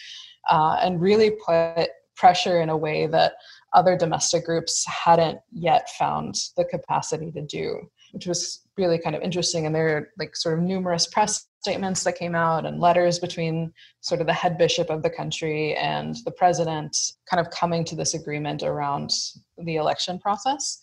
uh, 0.49 0.79
and 0.81 1.03
really 1.03 1.33
put 1.45 1.91
pressure 2.17 2.63
in 2.63 2.71
a 2.71 2.77
way 2.77 3.07
that 3.07 3.35
other 3.75 3.99
domestic 3.99 4.47
groups 4.47 4.87
hadn't 4.87 5.41
yet 5.53 5.91
found 5.99 6.35
the 6.57 6.65
capacity 6.65 7.31
to 7.31 7.43
do, 7.43 7.83
which 8.13 8.27
was 8.27 8.63
really 8.79 8.99
kind 8.99 9.15
of 9.15 9.21
interesting. 9.21 9.67
And 9.67 9.75
there 9.75 9.95
are 9.95 10.09
like 10.19 10.37
sort 10.37 10.59
of 10.59 10.65
numerous 10.65 11.07
press 11.07 11.48
statements 11.61 12.05
that 12.05 12.17
came 12.17 12.35
out 12.35 12.65
and 12.65 12.81
letters 12.81 13.19
between 13.19 13.73
sort 14.01 14.21
of 14.21 14.27
the 14.27 14.33
head 14.33 14.57
bishop 14.59 14.91
of 14.91 15.03
the 15.03 15.11
country 15.11 15.75
and 15.75 16.17
the 16.25 16.31
president 16.31 16.97
kind 17.29 17.45
of 17.45 17.51
coming 17.53 17.85
to 17.85 17.97
this 17.97 18.15
agreement 18.15 18.63
around 18.63 19.11
the 19.59 19.77
election 19.77 20.19
process. 20.19 20.79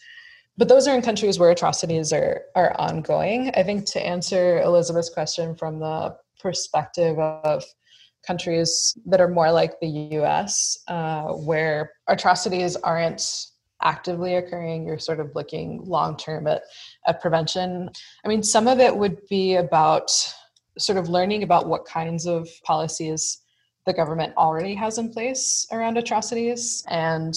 But 0.58 0.68
those 0.68 0.88
are 0.88 0.96
in 0.96 1.02
countries 1.02 1.38
where 1.38 1.52
atrocities 1.52 2.14
are 2.14 2.44
are 2.56 2.76
ongoing. 2.80 3.52
I 3.56 3.64
think 3.64 3.86
to 3.92 4.06
answer 4.06 4.62
elizabeth's 4.62 5.10
question 5.10 5.56
from 5.56 5.80
the 5.80 6.16
perspective 6.40 7.20
of 7.20 7.64
countries 8.26 8.98
that 9.06 9.22
are 9.22 9.28
more 9.28 9.52
like 9.52 9.80
the 9.80 9.88
us 9.88 10.80
uh, 10.88 11.28
where 11.34 11.92
atrocities 12.08 12.76
aren't 12.78 13.48
actively 13.82 14.36
occurring 14.36 14.88
you're 14.88 14.98
sort 14.98 15.20
of 15.20 15.30
looking 15.36 15.82
long 15.84 16.16
term 16.18 16.48
at, 16.48 16.64
at 17.06 17.22
prevention. 17.22 17.90
I 18.24 18.28
mean 18.28 18.42
some 18.42 18.68
of 18.68 18.80
it 18.80 18.96
would 18.96 19.20
be 19.30 19.56
about 19.56 20.10
sort 20.78 20.98
of 20.98 21.10
learning 21.10 21.44
about 21.44 21.68
what 21.68 21.86
kinds 21.86 22.26
of 22.26 22.48
policies 22.64 23.42
the 23.86 23.94
government 23.94 24.34
already 24.38 24.74
has 24.74 24.98
in 24.98 25.12
place 25.12 25.68
around 25.72 25.98
atrocities. 25.98 26.84
And 26.90 27.34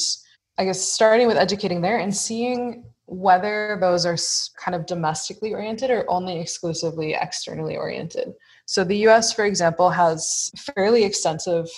i 0.59 0.65
guess 0.65 0.81
starting 0.81 1.29
with 1.29 1.37
educating 1.37 1.81
there 1.81 1.99
and 1.99 2.15
seeing 2.15 2.85
whether 3.07 3.79
those 3.81 4.05
are 4.05 4.19
kind 4.63 4.75
of 4.75 4.85
domestically 4.85 5.55
oriented 5.55 5.91
or 5.91 6.05
only 6.11 6.39
exclusively 6.39 7.15
externally 7.15 7.77
oriented. 7.77 8.35
So 8.67 8.85
the 8.85 8.97
us 9.09 9.33
for 9.33 9.45
example 9.45 9.89
has 9.89 10.51
fairly 10.75 11.05
extensive 11.05 11.69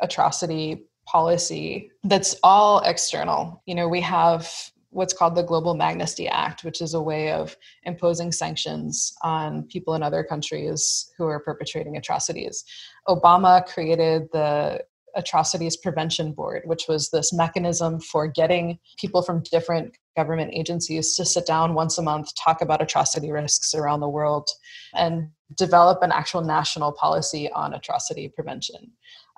atrocity 0.00 0.86
policy 1.06 1.90
that's 2.02 2.34
all 2.42 2.80
external. 2.80 3.62
You 3.66 3.76
know 3.76 3.88
we 3.88 4.00
have 4.00 4.50
what's 4.96 5.12
called 5.12 5.34
the 5.34 5.42
Global 5.42 5.74
Magnitsky 5.74 6.28
Act, 6.30 6.64
which 6.64 6.80
is 6.80 6.94
a 6.94 7.02
way 7.02 7.30
of 7.30 7.54
imposing 7.84 8.32
sanctions 8.32 9.14
on 9.22 9.64
people 9.64 9.94
in 9.94 10.02
other 10.02 10.24
countries 10.24 11.12
who 11.18 11.26
are 11.26 11.38
perpetrating 11.38 11.98
atrocities. 11.98 12.64
Obama 13.06 13.64
created 13.66 14.28
the 14.32 14.82
Atrocities 15.14 15.76
Prevention 15.76 16.32
Board, 16.32 16.62
which 16.64 16.84
was 16.88 17.10
this 17.10 17.32
mechanism 17.32 18.00
for 18.00 18.26
getting 18.26 18.78
people 18.98 19.22
from 19.22 19.42
different 19.42 19.96
government 20.16 20.52
agencies 20.54 21.14
to 21.16 21.26
sit 21.26 21.46
down 21.46 21.74
once 21.74 21.98
a 21.98 22.02
month, 22.02 22.30
talk 22.42 22.62
about 22.62 22.82
atrocity 22.82 23.30
risks 23.30 23.74
around 23.74 24.00
the 24.00 24.08
world, 24.08 24.48
and 24.94 25.28
develop 25.56 26.02
an 26.02 26.10
actual 26.10 26.40
national 26.40 26.92
policy 26.92 27.50
on 27.52 27.74
atrocity 27.74 28.28
prevention. 28.28 28.92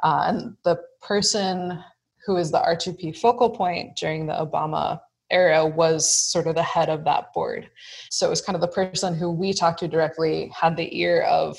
Uh, 0.04 0.24
and 0.26 0.56
the 0.64 0.78
person 1.02 1.82
who 2.24 2.36
is 2.36 2.52
the 2.52 2.58
R2P 2.58 3.18
focal 3.18 3.50
point 3.50 3.96
during 3.96 4.26
the 4.26 4.34
Obama 4.34 5.00
era 5.30 5.66
was 5.66 6.12
sort 6.12 6.46
of 6.46 6.54
the 6.54 6.62
head 6.62 6.88
of 6.88 7.04
that 7.04 7.32
board. 7.34 7.68
So 8.10 8.26
it 8.26 8.30
was 8.30 8.40
kind 8.40 8.54
of 8.54 8.60
the 8.60 8.68
person 8.68 9.14
who 9.14 9.30
we 9.30 9.52
talked 9.52 9.80
to 9.80 9.88
directly 9.88 10.50
had 10.58 10.76
the 10.76 10.98
ear 10.98 11.22
of 11.22 11.58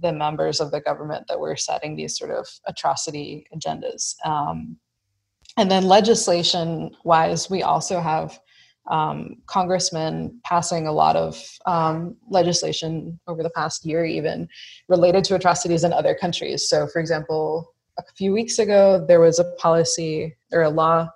the 0.00 0.12
members 0.12 0.60
of 0.60 0.70
the 0.70 0.80
government 0.80 1.26
that 1.28 1.40
were 1.40 1.56
setting 1.56 1.96
these 1.96 2.16
sort 2.16 2.30
of 2.30 2.46
atrocity 2.66 3.46
agendas. 3.54 4.14
Um, 4.24 4.76
and 5.56 5.70
then 5.70 5.84
legislation 5.84 6.94
wise, 7.04 7.50
we 7.50 7.62
also 7.62 8.00
have 8.00 8.38
um, 8.88 9.36
congressmen 9.46 10.40
passing 10.44 10.86
a 10.86 10.92
lot 10.92 11.16
of 11.16 11.42
um, 11.66 12.16
legislation 12.30 13.18
over 13.26 13.42
the 13.42 13.50
past 13.50 13.84
year, 13.84 14.04
even 14.04 14.48
related 14.88 15.24
to 15.24 15.34
atrocities 15.34 15.84
in 15.84 15.92
other 15.92 16.14
countries. 16.14 16.68
So, 16.68 16.86
for 16.86 17.00
example, 17.00 17.74
a 17.98 18.02
few 18.16 18.32
weeks 18.32 18.58
ago, 18.58 19.04
there 19.06 19.20
was 19.20 19.38
a 19.38 19.52
policy 19.58 20.36
or 20.52 20.62
a 20.62 20.70
law 20.70 21.08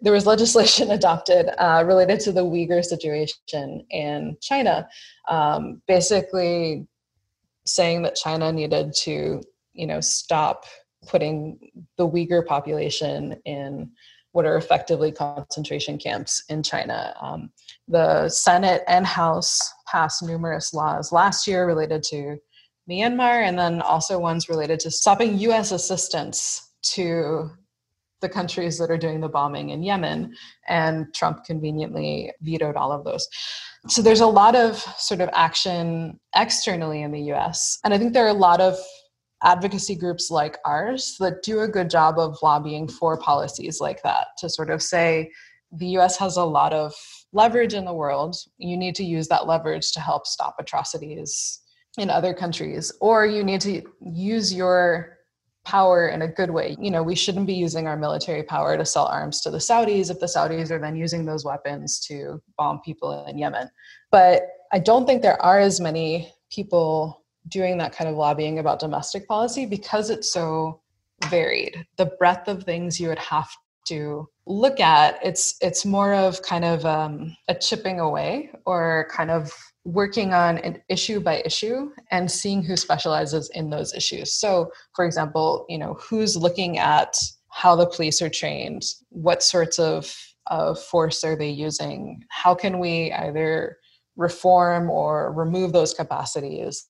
there 0.00 0.12
was 0.12 0.26
legislation 0.26 0.90
adopted 0.92 1.50
uh, 1.58 1.84
related 1.86 2.20
to 2.20 2.32
the 2.32 2.44
Uyghur 2.44 2.84
situation 2.84 3.84
in 3.90 4.36
China, 4.40 4.88
um, 5.28 5.82
basically 5.86 6.86
saying 7.66 8.02
that 8.02 8.14
China 8.14 8.52
needed 8.52 8.94
to, 8.94 9.42
you 9.74 9.86
know, 9.86 10.00
stop 10.00 10.64
putting 11.06 11.58
the 11.96 12.08
Uyghur 12.08 12.44
population 12.46 13.36
in 13.44 13.90
what 14.32 14.44
are 14.44 14.56
effectively 14.56 15.10
concentration 15.10 15.98
camps 15.98 16.42
in 16.48 16.62
China. 16.62 17.14
Um, 17.20 17.50
the 17.88 18.28
Senate 18.28 18.82
and 18.86 19.06
House 19.06 19.72
passed 19.86 20.22
numerous 20.22 20.74
laws 20.74 21.12
last 21.12 21.46
year 21.46 21.66
related 21.66 22.02
to 22.04 22.36
Myanmar, 22.90 23.42
and 23.46 23.58
then 23.58 23.82
also 23.82 24.18
ones 24.18 24.48
related 24.48 24.80
to 24.80 24.90
stopping 24.90 25.38
U.S. 25.38 25.72
assistance 25.72 26.72
to 26.82 27.50
the 28.20 28.28
countries 28.28 28.78
that 28.78 28.90
are 28.90 28.98
doing 28.98 29.20
the 29.20 29.28
bombing 29.28 29.70
in 29.70 29.82
Yemen, 29.82 30.34
and 30.68 31.12
Trump 31.14 31.44
conveniently 31.44 32.32
vetoed 32.40 32.76
all 32.76 32.92
of 32.92 33.04
those. 33.04 33.28
So 33.88 34.02
there's 34.02 34.20
a 34.20 34.26
lot 34.26 34.56
of 34.56 34.76
sort 34.98 35.20
of 35.20 35.30
action 35.32 36.18
externally 36.34 37.02
in 37.02 37.12
the 37.12 37.32
US. 37.32 37.78
And 37.84 37.94
I 37.94 37.98
think 37.98 38.12
there 38.12 38.24
are 38.24 38.28
a 38.28 38.34
lot 38.34 38.60
of 38.60 38.76
advocacy 39.44 39.94
groups 39.94 40.30
like 40.30 40.58
ours 40.64 41.16
that 41.20 41.42
do 41.42 41.60
a 41.60 41.68
good 41.68 41.88
job 41.88 42.18
of 42.18 42.36
lobbying 42.42 42.88
for 42.88 43.16
policies 43.18 43.80
like 43.80 44.02
that 44.02 44.28
to 44.38 44.48
sort 44.48 44.70
of 44.70 44.82
say 44.82 45.30
the 45.70 45.86
US 45.98 46.16
has 46.18 46.36
a 46.36 46.44
lot 46.44 46.72
of 46.72 46.92
leverage 47.32 47.74
in 47.74 47.84
the 47.84 47.94
world. 47.94 48.36
You 48.56 48.76
need 48.76 48.94
to 48.96 49.04
use 49.04 49.28
that 49.28 49.46
leverage 49.46 49.92
to 49.92 50.00
help 50.00 50.26
stop 50.26 50.56
atrocities 50.58 51.60
in 51.98 52.10
other 52.10 52.32
countries, 52.32 52.92
or 53.00 53.26
you 53.26 53.44
need 53.44 53.60
to 53.60 53.82
use 54.00 54.54
your 54.54 55.17
power 55.68 56.08
in 56.08 56.22
a 56.22 56.28
good 56.28 56.50
way. 56.50 56.74
You 56.80 56.90
know, 56.90 57.02
we 57.02 57.14
shouldn't 57.14 57.46
be 57.46 57.52
using 57.52 57.86
our 57.86 57.96
military 57.96 58.42
power 58.42 58.78
to 58.78 58.86
sell 58.86 59.04
arms 59.04 59.42
to 59.42 59.50
the 59.50 59.58
Saudis 59.58 60.10
if 60.10 60.18
the 60.18 60.24
Saudis 60.24 60.70
are 60.70 60.78
then 60.78 60.96
using 60.96 61.26
those 61.26 61.44
weapons 61.44 62.00
to 62.06 62.40
bomb 62.56 62.80
people 62.80 63.26
in 63.26 63.36
Yemen. 63.36 63.68
But 64.10 64.44
I 64.72 64.78
don't 64.78 65.04
think 65.04 65.20
there 65.20 65.40
are 65.42 65.60
as 65.60 65.78
many 65.78 66.32
people 66.50 67.22
doing 67.48 67.76
that 67.78 67.92
kind 67.92 68.08
of 68.08 68.16
lobbying 68.16 68.58
about 68.58 68.78
domestic 68.78 69.28
policy 69.28 69.66
because 69.66 70.08
it's 70.08 70.32
so 70.32 70.80
varied. 71.28 71.84
The 71.98 72.12
breadth 72.18 72.48
of 72.48 72.64
things 72.64 72.98
you 72.98 73.08
would 73.08 73.18
have 73.18 73.50
to 73.88 74.26
look 74.46 74.80
at 74.80 75.18
it's 75.22 75.56
it's 75.60 75.84
more 75.84 76.14
of 76.14 76.40
kind 76.42 76.64
of 76.64 76.84
um, 76.86 77.36
a 77.48 77.54
chipping 77.54 78.00
away 78.00 78.50
or 78.64 79.06
kind 79.10 79.30
of 79.30 79.52
working 79.88 80.34
on 80.34 80.58
an 80.58 80.82
issue 80.90 81.18
by 81.18 81.42
issue 81.46 81.90
and 82.10 82.30
seeing 82.30 82.62
who 82.62 82.76
specializes 82.76 83.50
in 83.54 83.70
those 83.70 83.94
issues. 83.94 84.34
So, 84.34 84.70
for 84.94 85.06
example, 85.06 85.64
you 85.68 85.78
know, 85.78 85.94
who's 85.94 86.36
looking 86.36 86.78
at 86.78 87.16
how 87.50 87.74
the 87.74 87.86
police 87.86 88.20
are 88.20 88.28
trained, 88.28 88.82
what 89.08 89.42
sorts 89.42 89.78
of, 89.78 90.14
of 90.48 90.78
force 90.78 91.24
are 91.24 91.36
they 91.36 91.48
using, 91.48 92.22
how 92.28 92.54
can 92.54 92.78
we 92.78 93.10
either 93.12 93.78
reform 94.16 94.90
or 94.90 95.32
remove 95.32 95.72
those 95.72 95.94
capacities, 95.94 96.86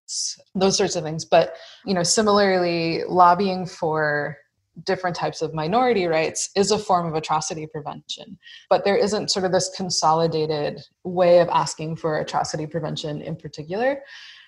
those 0.54 0.76
sorts 0.76 0.96
of 0.96 1.04
things. 1.04 1.24
But, 1.24 1.54
you 1.84 1.94
know, 1.94 2.02
similarly, 2.02 3.02
lobbying 3.06 3.66
for 3.66 4.36
different 4.84 5.16
types 5.16 5.42
of 5.42 5.54
minority 5.54 6.06
rights 6.06 6.50
is 6.56 6.70
a 6.70 6.78
form 6.78 7.06
of 7.06 7.14
atrocity 7.14 7.66
prevention. 7.66 8.38
But 8.70 8.84
there 8.84 8.96
isn't 8.96 9.30
sort 9.30 9.44
of 9.44 9.52
this 9.52 9.70
consolidated 9.76 10.80
way 11.04 11.40
of 11.40 11.48
asking 11.48 11.96
for 11.96 12.18
atrocity 12.18 12.66
prevention 12.66 13.20
in 13.22 13.36
particular. 13.36 14.02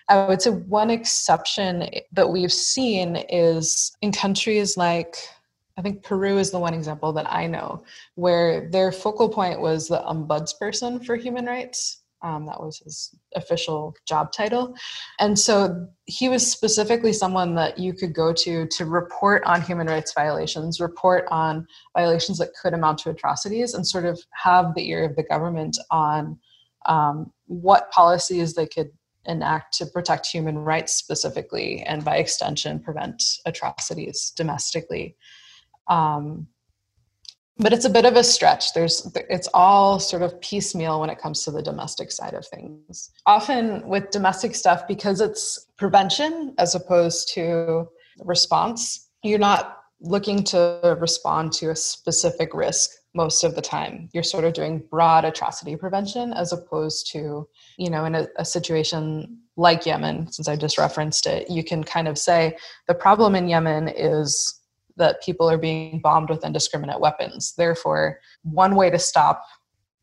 I 0.08 0.26
would 0.26 0.42
say 0.42 0.50
one 0.50 0.90
exception 0.90 1.88
that 2.12 2.28
we've 2.28 2.52
seen 2.52 3.16
is 3.16 3.96
in 4.02 4.12
countries 4.12 4.76
like 4.76 5.16
I 5.78 5.82
think 5.82 6.02
Peru 6.02 6.36
is 6.36 6.50
the 6.50 6.58
one 6.58 6.74
example 6.74 7.10
that 7.14 7.32
I 7.32 7.46
know 7.46 7.84
where 8.14 8.68
their 8.68 8.92
focal 8.92 9.30
point 9.30 9.60
was 9.60 9.88
the 9.88 10.02
ombudsperson 10.06 11.06
for 11.06 11.16
human 11.16 11.46
rights. 11.46 11.99
Um, 12.22 12.44
that 12.46 12.60
was 12.60 12.78
his 12.78 13.14
official 13.34 13.94
job 14.06 14.30
title. 14.30 14.74
And 15.18 15.38
so 15.38 15.86
he 16.04 16.28
was 16.28 16.46
specifically 16.46 17.14
someone 17.14 17.54
that 17.54 17.78
you 17.78 17.94
could 17.94 18.12
go 18.12 18.32
to 18.34 18.66
to 18.66 18.84
report 18.84 19.42
on 19.44 19.62
human 19.62 19.86
rights 19.86 20.12
violations, 20.12 20.80
report 20.80 21.24
on 21.30 21.66
violations 21.96 22.36
that 22.38 22.50
could 22.60 22.74
amount 22.74 22.98
to 22.98 23.10
atrocities, 23.10 23.72
and 23.72 23.86
sort 23.86 24.04
of 24.04 24.20
have 24.32 24.74
the 24.74 24.90
ear 24.90 25.04
of 25.04 25.16
the 25.16 25.22
government 25.22 25.78
on 25.90 26.38
um, 26.86 27.32
what 27.46 27.90
policies 27.90 28.54
they 28.54 28.66
could 28.66 28.90
enact 29.26 29.74
to 29.78 29.86
protect 29.86 30.26
human 30.26 30.58
rights 30.58 30.94
specifically, 30.94 31.82
and 31.82 32.04
by 32.04 32.16
extension, 32.16 32.80
prevent 32.80 33.22
atrocities 33.46 34.32
domestically. 34.36 35.16
Um, 35.88 36.48
but 37.58 37.72
it's 37.72 37.84
a 37.84 37.90
bit 37.90 38.06
of 38.06 38.16
a 38.16 38.24
stretch. 38.24 38.72
There's 38.72 39.10
it's 39.28 39.48
all 39.52 39.98
sort 39.98 40.22
of 40.22 40.40
piecemeal 40.40 41.00
when 41.00 41.10
it 41.10 41.18
comes 41.18 41.44
to 41.44 41.50
the 41.50 41.62
domestic 41.62 42.10
side 42.10 42.34
of 42.34 42.46
things. 42.46 43.10
Often 43.26 43.86
with 43.86 44.10
domestic 44.10 44.54
stuff 44.54 44.88
because 44.88 45.20
it's 45.20 45.66
prevention 45.76 46.54
as 46.58 46.74
opposed 46.74 47.32
to 47.34 47.88
response 48.24 49.10
you're 49.22 49.38
not 49.38 49.78
looking 50.00 50.42
to 50.42 50.96
respond 50.98 51.52
to 51.52 51.70
a 51.70 51.76
specific 51.76 52.54
risk 52.54 52.90
most 53.12 53.44
of 53.44 53.54
the 53.54 53.60
time. 53.60 54.08
You're 54.12 54.22
sort 54.22 54.44
of 54.44 54.54
doing 54.54 54.82
broad 54.90 55.24
atrocity 55.24 55.76
prevention 55.76 56.32
as 56.32 56.52
opposed 56.52 57.10
to 57.12 57.48
you 57.76 57.90
know 57.90 58.04
in 58.04 58.14
a, 58.14 58.28
a 58.36 58.44
situation 58.44 59.38
like 59.56 59.84
yemen 59.84 60.30
since 60.30 60.48
i 60.48 60.56
just 60.56 60.78
referenced 60.78 61.26
it 61.26 61.50
you 61.50 61.62
can 61.62 61.82
kind 61.82 62.08
of 62.08 62.16
say 62.16 62.56
the 62.86 62.94
problem 62.94 63.34
in 63.34 63.48
yemen 63.48 63.88
is 63.88 64.59
that 65.00 65.22
people 65.22 65.50
are 65.50 65.58
being 65.58 65.98
bombed 65.98 66.30
with 66.30 66.44
indiscriminate 66.44 67.00
weapons. 67.00 67.54
Therefore, 67.56 68.20
one 68.42 68.76
way 68.76 68.90
to 68.90 68.98
stop 68.98 69.42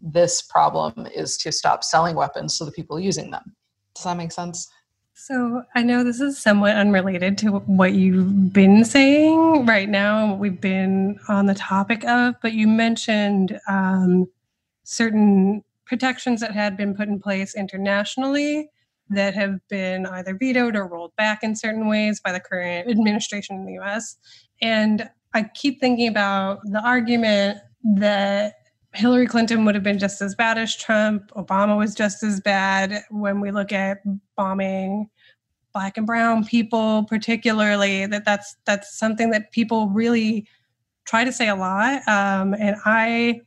this 0.02 0.42
problem 0.42 1.08
is 1.16 1.38
to 1.38 1.52
stop 1.52 1.84
selling 1.84 2.16
weapons 2.16 2.58
to 2.58 2.66
the 2.66 2.72
people 2.72 3.00
using 3.00 3.32
them. 3.32 3.56
Does 3.96 4.04
that 4.04 4.18
make 4.18 4.32
sense? 4.32 4.70
So 5.14 5.64
I 5.74 5.82
know 5.82 6.04
this 6.04 6.22
is 6.22 6.38
somewhat 6.38 6.76
unrelated 6.76 7.40
to 7.40 7.54
what 7.54 7.94
you've 7.94 8.54
been 8.54 8.86
saying 8.86 9.66
right 9.66 9.90
now 9.90 10.22
and 10.22 10.32
what 10.32 10.40
we've 10.40 10.62
been 10.62 11.18
on 11.28 11.48
the 11.48 11.56
topic 11.56 12.06
of, 12.06 12.36
but 12.42 12.54
you 12.54 12.68
mentioned 12.68 13.60
um, 13.68 14.28
certain 14.84 15.64
protections 15.86 16.42
that 16.42 16.52
had 16.52 16.78
been 16.78 16.94
put 16.96 17.08
in 17.08 17.20
place 17.20 17.56
internationally 17.56 18.70
that 19.10 19.34
have 19.34 19.60
been 19.70 20.06
either 20.06 20.36
vetoed 20.36 20.76
or 20.76 20.88
rolled 20.88 21.16
back 21.16 21.44
in 21.44 21.56
certain 21.56 21.88
ways 21.88 22.20
by 22.20 22.32
the 22.32 22.40
current 22.40 22.90
administration 22.90 23.56
in 23.56 23.66
the 23.66 23.80
US. 23.80 24.18
And 24.62 25.10
I 25.34 25.44
keep 25.44 25.80
thinking 25.80 26.08
about 26.08 26.60
the 26.64 26.82
argument 26.82 27.60
that 27.96 28.56
Hillary 28.94 29.28
Clinton 29.28 29.66
would 29.66 29.76
have 29.76 29.84
been 29.84 30.00
just 30.00 30.22
as 30.22 30.34
bad 30.36 30.58
as 30.58 30.76
Trump, 30.76 31.30
Obama 31.32 31.78
was 31.78 31.94
just 31.94 32.24
as 32.24 32.42
bad 32.42 33.04
when 33.10 33.40
we 33.40 33.52
look 33.52 33.72
at 33.72 34.00
bombing 34.36 35.10
black 35.78 35.96
and 35.96 36.08
brown 36.08 36.44
people 36.44 37.04
particularly 37.04 38.08
that 38.08 38.26
that's 38.26 38.56
that's 38.66 38.98
something 38.98 39.30
that 39.30 39.52
people 39.52 39.90
really 39.90 40.48
try 41.06 41.24
to 41.24 41.32
say 41.32 41.48
a 41.48 41.56
lot 41.56 42.02
um, 42.08 42.56
and 42.56 42.76
i 42.84 43.40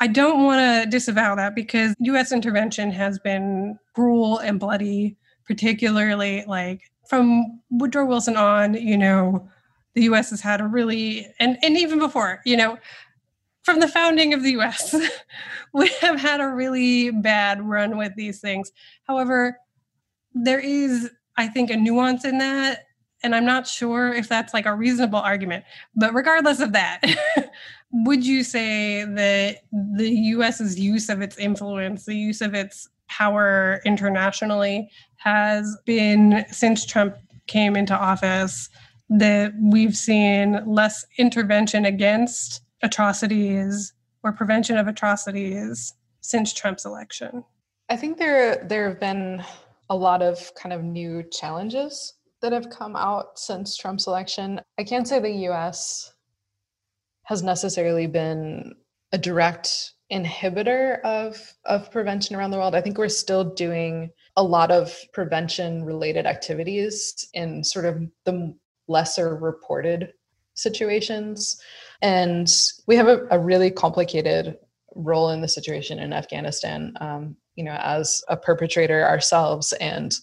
i 0.00 0.06
don't 0.06 0.44
want 0.44 0.60
to 0.60 0.90
disavow 0.90 1.34
that 1.34 1.54
because 1.54 1.94
us 2.00 2.32
intervention 2.32 2.90
has 2.90 3.18
been 3.18 3.78
cruel 3.94 4.38
and 4.38 4.60
bloody 4.60 5.16
particularly 5.44 6.44
like 6.46 6.80
from 7.08 7.60
woodrow 7.70 8.04
wilson 8.04 8.36
on 8.36 8.74
you 8.74 8.96
know 8.96 9.48
the 9.94 10.02
US 10.02 10.30
has 10.30 10.40
had 10.40 10.60
a 10.60 10.66
really, 10.66 11.26
and, 11.38 11.56
and 11.62 11.76
even 11.78 11.98
before, 11.98 12.40
you 12.44 12.56
know, 12.56 12.78
from 13.62 13.80
the 13.80 13.88
founding 13.88 14.34
of 14.34 14.42
the 14.42 14.58
US, 14.58 14.94
we 15.72 15.88
have 16.00 16.20
had 16.20 16.40
a 16.40 16.48
really 16.48 17.10
bad 17.10 17.62
run 17.62 17.96
with 17.96 18.14
these 18.16 18.40
things. 18.40 18.70
However, 19.04 19.58
there 20.34 20.60
is, 20.60 21.10
I 21.36 21.48
think, 21.48 21.70
a 21.70 21.76
nuance 21.76 22.24
in 22.24 22.38
that. 22.38 22.84
And 23.22 23.34
I'm 23.34 23.46
not 23.46 23.66
sure 23.66 24.12
if 24.12 24.28
that's 24.28 24.52
like 24.52 24.66
a 24.66 24.74
reasonable 24.74 25.20
argument. 25.20 25.64
But 25.96 26.12
regardless 26.12 26.60
of 26.60 26.72
that, 26.72 27.00
would 27.94 28.26
you 28.26 28.42
say 28.42 29.04
that 29.04 29.58
the 29.96 30.10
US's 30.10 30.78
use 30.78 31.08
of 31.08 31.22
its 31.22 31.38
influence, 31.38 32.04
the 32.04 32.16
use 32.16 32.40
of 32.40 32.52
its 32.52 32.88
power 33.08 33.80
internationally, 33.84 34.90
has 35.16 35.78
been 35.86 36.44
since 36.50 36.84
Trump 36.84 37.16
came 37.46 37.76
into 37.76 37.94
office 37.94 38.68
that 39.10 39.52
we've 39.62 39.96
seen 39.96 40.60
less 40.66 41.06
intervention 41.18 41.84
against 41.84 42.62
atrocities 42.82 43.92
or 44.24 44.32
prevention 44.32 44.76
of 44.76 44.88
atrocities 44.88 45.94
since 46.20 46.52
Trump's 46.52 46.84
election? 46.84 47.44
I 47.88 47.96
think 47.96 48.18
there 48.18 48.64
there 48.64 48.88
have 48.88 48.98
been 48.98 49.44
a 49.88 49.96
lot 49.96 50.20
of 50.20 50.52
kind 50.54 50.72
of 50.72 50.82
new 50.82 51.22
challenges 51.30 52.14
that 52.42 52.52
have 52.52 52.70
come 52.70 52.96
out 52.96 53.38
since 53.38 53.76
Trump's 53.76 54.06
election. 54.08 54.60
I 54.78 54.84
can't 54.84 55.06
say 55.06 55.20
the 55.20 55.48
US 55.50 56.13
has 57.24 57.42
necessarily 57.42 58.06
been 58.06 58.74
a 59.12 59.18
direct 59.18 59.92
inhibitor 60.12 61.00
of 61.02 61.54
of 61.64 61.90
prevention 61.90 62.36
around 62.36 62.50
the 62.50 62.58
world. 62.58 62.74
I 62.74 62.80
think 62.80 62.98
we're 62.98 63.08
still 63.08 63.44
doing 63.44 64.10
a 64.36 64.42
lot 64.42 64.70
of 64.70 64.94
prevention 65.12 65.84
related 65.84 66.26
activities 66.26 67.28
in 67.32 67.64
sort 67.64 67.86
of 67.86 68.02
the 68.24 68.54
lesser 68.88 69.36
reported 69.36 70.12
situations. 70.54 71.60
And 72.02 72.48
we 72.86 72.96
have 72.96 73.08
a, 73.08 73.26
a 73.30 73.38
really 73.38 73.70
complicated 73.70 74.56
role 74.94 75.30
in 75.30 75.40
the 75.40 75.48
situation 75.48 75.98
in 75.98 76.12
Afghanistan, 76.12 76.94
um, 77.00 77.36
you 77.56 77.64
know, 77.64 77.76
as 77.80 78.22
a 78.28 78.36
perpetrator 78.36 79.06
ourselves. 79.06 79.72
And, 79.74 80.14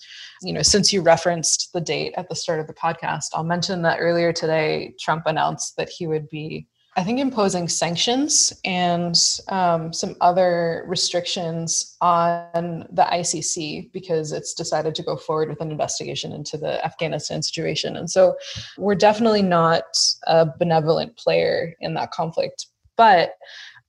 you 0.42 0.54
know, 0.54 0.62
since 0.62 0.94
you 0.94 1.02
referenced 1.02 1.74
the 1.74 1.82
date 1.82 2.14
at 2.18 2.30
the 2.30 2.36
start 2.36 2.60
of 2.60 2.68
the 2.68 2.74
podcast, 2.74 3.30
I'll 3.34 3.44
mention 3.44 3.82
that 3.82 4.00
earlier 4.00 4.32
today, 4.32 4.94
Trump 5.00 5.24
announced 5.26 5.76
that 5.78 5.90
he 5.90 6.08
would 6.08 6.30
be 6.30 6.68
I 6.98 7.06
think 7.06 7.20
imposing 7.20 7.70
sanctions 7.70 8.52
and 8.66 9.16
um, 9.48 9.94
some 9.94 10.16
other 10.20 10.84
restrictions 10.88 11.96
on 12.02 12.86
the 12.92 13.04
ICC 13.04 13.94
because 13.94 14.34
it's 14.34 14.54
decided 14.54 14.94
to 14.96 15.04
go 15.04 15.16
forward 15.16 15.48
with 15.48 15.62
an 15.62 15.72
investigation 15.72 16.34
into 16.34 16.58
the 16.58 16.84
Afghanistan 16.86 17.42
situation. 17.42 17.96
And 17.96 18.10
so 18.10 18.36
we're 18.78 18.96
definitely 18.96 19.42
not 19.42 19.84
a 20.28 20.46
benevolent 20.60 21.16
player 21.16 21.76
in 21.80 21.94
that 21.94 22.12
conflict. 22.12 22.68
But 22.98 23.36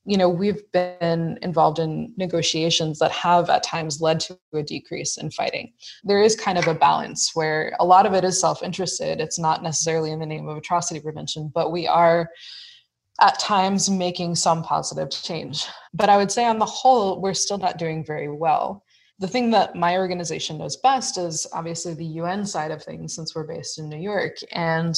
you 0.05 0.17
know 0.17 0.29
we've 0.29 0.63
been 0.73 1.39
involved 1.43 1.79
in 1.79 2.13
negotiations 2.17 2.99
that 2.99 3.13
have 3.13 3.49
at 3.51 3.63
times 3.63 4.01
led 4.01 4.19
to 4.19 4.37
a 4.53 4.63
decrease 4.63 5.17
in 5.17 5.31
fighting 5.31 5.73
there 6.03 6.21
is 6.21 6.35
kind 6.35 6.59
of 6.59 6.67
a 6.67 6.75
balance 6.75 7.31
where 7.35 7.77
a 7.79 7.85
lot 7.85 8.05
of 8.05 8.13
it 8.13 8.25
is 8.25 8.41
self-interested 8.41 9.21
it's 9.21 9.39
not 9.39 9.63
necessarily 9.63 10.11
in 10.11 10.19
the 10.19 10.27
name 10.27 10.49
of 10.49 10.57
atrocity 10.57 10.99
prevention 10.99 11.53
but 11.55 11.71
we 11.71 11.87
are 11.87 12.29
at 13.21 13.39
times 13.39 13.91
making 13.91 14.35
some 14.35 14.63
positive 14.63 15.11
change. 15.11 15.67
But 15.95 16.09
I 16.09 16.17
would 16.17 16.33
say 16.33 16.47
on 16.47 16.59
the 16.59 16.65
whole, 16.65 17.21
we're 17.21 17.35
still 17.35 17.59
not 17.59 17.79
doing 17.79 18.05
very 18.05 18.29
well. 18.29 18.85
The 19.19 19.29
thing 19.29 19.51
that 19.51 19.77
my 19.77 19.99
organization 19.99 20.59
knows 20.59 20.77
best 20.77 21.19
is 21.19 21.47
obviously 21.53 21.95
the 21.95 22.05
UN 22.05 22.45
side 22.45 22.71
of 22.71 22.83
things, 22.83 23.15
since 23.15 23.35
we're 23.35 23.47
based 23.47 23.79
in 23.79 23.89
New 23.89 23.99
York. 23.99 24.37
And 24.53 24.97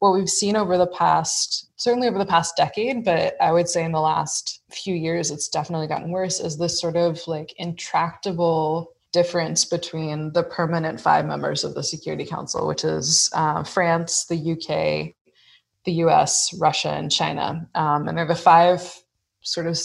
what 0.00 0.12
we've 0.12 0.28
seen 0.28 0.56
over 0.56 0.76
the 0.76 0.88
past, 0.88 1.70
certainly 1.76 2.08
over 2.08 2.18
the 2.18 2.26
past 2.26 2.56
decade, 2.56 3.04
but 3.04 3.40
I 3.40 3.52
would 3.52 3.68
say 3.68 3.84
in 3.84 3.92
the 3.92 4.00
last 4.00 4.62
few 4.70 4.94
years, 4.94 5.30
it's 5.30 5.48
definitely 5.48 5.86
gotten 5.86 6.10
worse, 6.10 6.40
is 6.40 6.58
this 6.58 6.80
sort 6.80 6.96
of 6.96 7.26
like 7.26 7.54
intractable 7.56 8.92
difference 9.12 9.64
between 9.64 10.32
the 10.32 10.42
permanent 10.42 11.00
five 11.00 11.24
members 11.24 11.64
of 11.64 11.74
the 11.74 11.82
Security 11.82 12.26
Council, 12.26 12.66
which 12.66 12.84
is 12.84 13.30
uh, 13.32 13.62
France, 13.62 14.26
the 14.26 14.52
UK, 14.52 15.14
the 15.84 15.92
US, 16.04 16.54
Russia, 16.58 16.90
and 16.90 17.10
China. 17.10 17.68
Um, 17.74 18.08
and 18.08 18.16
they're 18.16 18.26
the 18.26 18.34
five 18.34 18.80
sort 19.42 19.66
of 19.66 19.78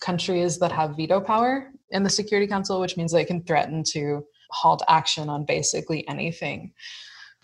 countries 0.00 0.58
that 0.58 0.72
have 0.72 0.96
veto 0.96 1.20
power 1.20 1.70
in 1.90 2.02
the 2.02 2.10
Security 2.10 2.46
Council, 2.46 2.80
which 2.80 2.96
means 2.96 3.12
they 3.12 3.24
can 3.24 3.42
threaten 3.42 3.82
to 3.92 4.24
halt 4.50 4.82
action 4.88 5.28
on 5.28 5.44
basically 5.44 6.06
anything 6.08 6.72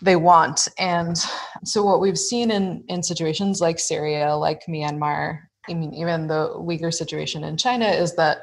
they 0.01 0.15
want. 0.15 0.67
And 0.77 1.17
so, 1.63 1.83
what 1.83 2.01
we've 2.01 2.19
seen 2.19 2.51
in, 2.51 2.83
in 2.87 3.01
situations 3.03 3.61
like 3.61 3.79
Syria, 3.79 4.35
like 4.35 4.65
Myanmar, 4.67 5.39
I 5.69 5.73
mean, 5.73 5.93
even 5.93 6.27
the 6.27 6.53
Uyghur 6.57 6.93
situation 6.93 7.43
in 7.43 7.57
China, 7.57 7.87
is 7.87 8.15
that 8.15 8.39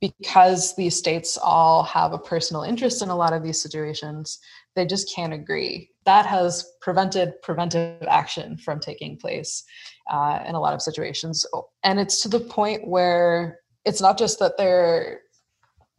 because 0.00 0.74
these 0.76 0.96
states 0.96 1.36
all 1.36 1.82
have 1.82 2.12
a 2.12 2.18
personal 2.18 2.62
interest 2.62 3.02
in 3.02 3.10
a 3.10 3.16
lot 3.16 3.32
of 3.32 3.42
these 3.42 3.60
situations, 3.60 4.38
they 4.74 4.86
just 4.86 5.12
can't 5.14 5.34
agree. 5.34 5.89
That 6.04 6.26
has 6.26 6.72
prevented 6.80 7.34
preventive 7.42 8.02
action 8.08 8.56
from 8.56 8.80
taking 8.80 9.16
place 9.16 9.64
uh, 10.10 10.42
in 10.46 10.54
a 10.54 10.60
lot 10.60 10.74
of 10.74 10.82
situations. 10.82 11.46
And 11.84 12.00
it's 12.00 12.22
to 12.22 12.28
the 12.28 12.40
point 12.40 12.86
where 12.88 13.60
it's 13.84 14.00
not 14.00 14.18
just 14.18 14.38
that 14.38 14.56
they're 14.56 15.20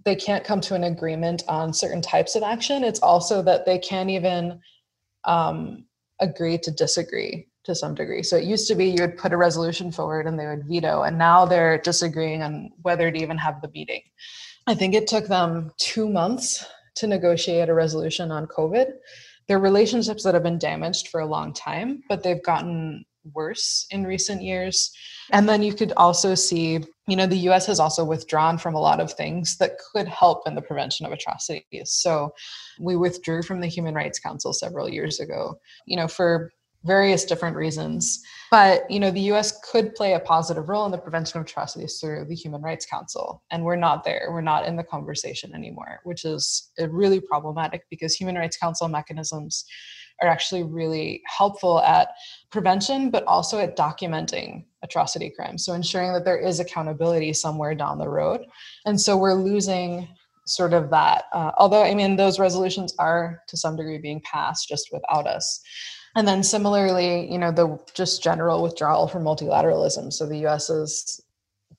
they 0.04 0.16
can't 0.16 0.44
come 0.44 0.62
to 0.62 0.74
an 0.74 0.84
agreement 0.84 1.44
on 1.48 1.74
certain 1.74 2.02
types 2.02 2.36
of 2.36 2.42
action. 2.42 2.84
It's 2.84 3.02
also 3.02 3.44
that 3.44 3.68
they 3.68 3.78
can't 3.78 4.10
even 4.10 4.60
um, 5.26 5.86
agree 6.20 6.58
to 6.58 6.72
disagree 6.72 7.48
to 7.66 7.76
some 7.76 7.94
degree. 7.94 8.24
So 8.24 8.38
it 8.38 8.46
used 8.46 8.68
to 8.70 8.76
be 8.76 8.88
you 8.88 9.02
would 9.02 9.18
put 9.18 9.34
a 9.34 9.38
resolution 9.38 9.92
forward 9.92 10.26
and 10.26 10.40
they 10.40 10.48
would 10.48 10.66
veto, 10.66 11.04
and 11.04 11.18
now 11.18 11.46
they're 11.46 11.78
disagreeing 11.78 12.42
on 12.42 12.72
whether 12.82 13.12
to 13.12 13.18
even 13.18 13.38
have 13.38 13.62
the 13.62 13.70
meeting. 13.70 14.02
I 14.68 14.76
think 14.76 14.96
it 14.96 15.08
took 15.08 15.28
them 15.28 15.72
two 15.78 16.10
months 16.10 16.66
to 16.96 17.08
negotiate 17.08 17.70
a 17.70 17.74
resolution 17.74 18.32
on 18.32 18.48
COVID. 18.48 18.94
They're 19.52 19.60
relationships 19.60 20.24
that 20.24 20.34
have 20.34 20.44
been 20.44 20.60
damaged 20.60 21.10
for 21.10 21.20
a 21.20 21.26
long 21.26 21.52
time, 21.52 22.04
but 22.08 22.24
they've 22.24 22.42
gotten 22.42 23.04
worse 23.34 23.86
in 23.92 24.06
recent 24.06 24.42
years. 24.42 24.96
And 25.34 25.50
then 25.50 25.62
you 25.62 25.74
could 25.74 25.92
also 25.98 26.36
see, 26.36 26.80
you 27.06 27.18
know, 27.18 27.26
the 27.26 27.50
US 27.50 27.66
has 27.66 27.78
also 27.78 28.06
withdrawn 28.06 28.58
from 28.58 28.76
a 28.76 28.80
lot 28.80 29.02
of 29.02 29.12
things 29.12 29.58
that 29.58 29.78
could 29.92 30.08
help 30.08 30.48
in 30.48 30.56
the 30.56 30.62
prevention 30.62 31.06
of 31.06 31.12
atrocities. 31.12 31.92
So 31.92 32.32
we 32.80 32.96
withdrew 32.96 33.44
from 33.44 33.60
the 33.60 33.68
Human 33.68 33.94
Rights 33.94 34.20
Council 34.20 34.54
several 34.54 34.88
years 34.88 35.20
ago, 35.20 35.60
you 35.86 35.98
know, 35.98 36.08
for 36.08 36.54
various 36.86 37.26
different 37.26 37.58
reasons. 37.58 38.24
But 38.52 38.92
you 38.92 39.00
know, 39.00 39.12
the 39.12 39.22
U.S. 39.22 39.58
could 39.72 39.96
play 39.96 40.14
a 40.14 40.20
positive 40.20 40.68
role 40.68 40.86
in 40.86 40.92
the 40.92 40.98
prevention 40.98 41.40
of 41.40 41.46
atrocities 41.46 42.00
through 42.00 42.26
the 42.26 42.36
Human 42.36 42.62
Rights 42.62 42.86
Council, 42.86 43.42
and 43.50 43.64
we're 43.64 43.78
not 43.78 44.04
there. 44.04 44.28
We're 44.30 44.42
not 44.42 44.68
in 44.68 44.76
the 44.76 44.84
conversation 44.84 45.56
anymore, 45.56 46.02
which 46.04 46.26
is 46.26 46.70
really 46.78 47.22
problematic 47.22 47.84
because 47.90 48.14
Human 48.14 48.36
Rights 48.36 48.58
Council 48.58 48.90
mechanisms 48.90 49.64
are 50.22 50.28
actually 50.28 50.64
really 50.64 51.24
helpful 51.26 51.80
at 51.80 52.10
prevention, 52.52 53.10
but 53.10 53.24
also 53.24 53.58
at 53.58 53.78
documenting 53.78 54.66
atrocity 54.84 55.32
crimes. 55.36 55.66
So 55.66 55.74
ensuring 55.74 56.14
that 56.14 56.26
there 56.26 56.38
is 56.38 56.60
accountability 56.60 57.34
somewhere 57.34 57.74
down 57.74 57.98
the 57.98 58.10
road. 58.10 58.42
And 58.86 59.00
so 59.00 59.18
we're 59.18 59.34
losing 59.34 60.08
sort 60.46 60.74
of 60.74 60.90
that. 60.92 61.26
Uh, 61.34 61.52
although, 61.58 61.84
I 61.84 61.96
mean, 61.96 62.18
those 62.18 62.38
resolutions 62.38 62.94
are 63.00 63.42
to 63.48 63.58
some 63.58 63.76
degree 63.76 63.98
being 63.98 64.22
passed 64.22 64.68
just 64.68 64.90
without 64.92 65.26
us. 65.26 65.62
And 66.16 66.28
then 66.28 66.44
similarly, 66.44 67.32
you 67.32 67.38
know, 67.38 67.52
the 67.52 67.80
just 67.94 68.22
general 68.22 68.62
withdrawal 68.62 69.08
from 69.08 69.24
multilateralism. 69.24 70.12
So 70.12 70.26
the 70.26 70.46
US 70.48 70.70
is 70.70 71.22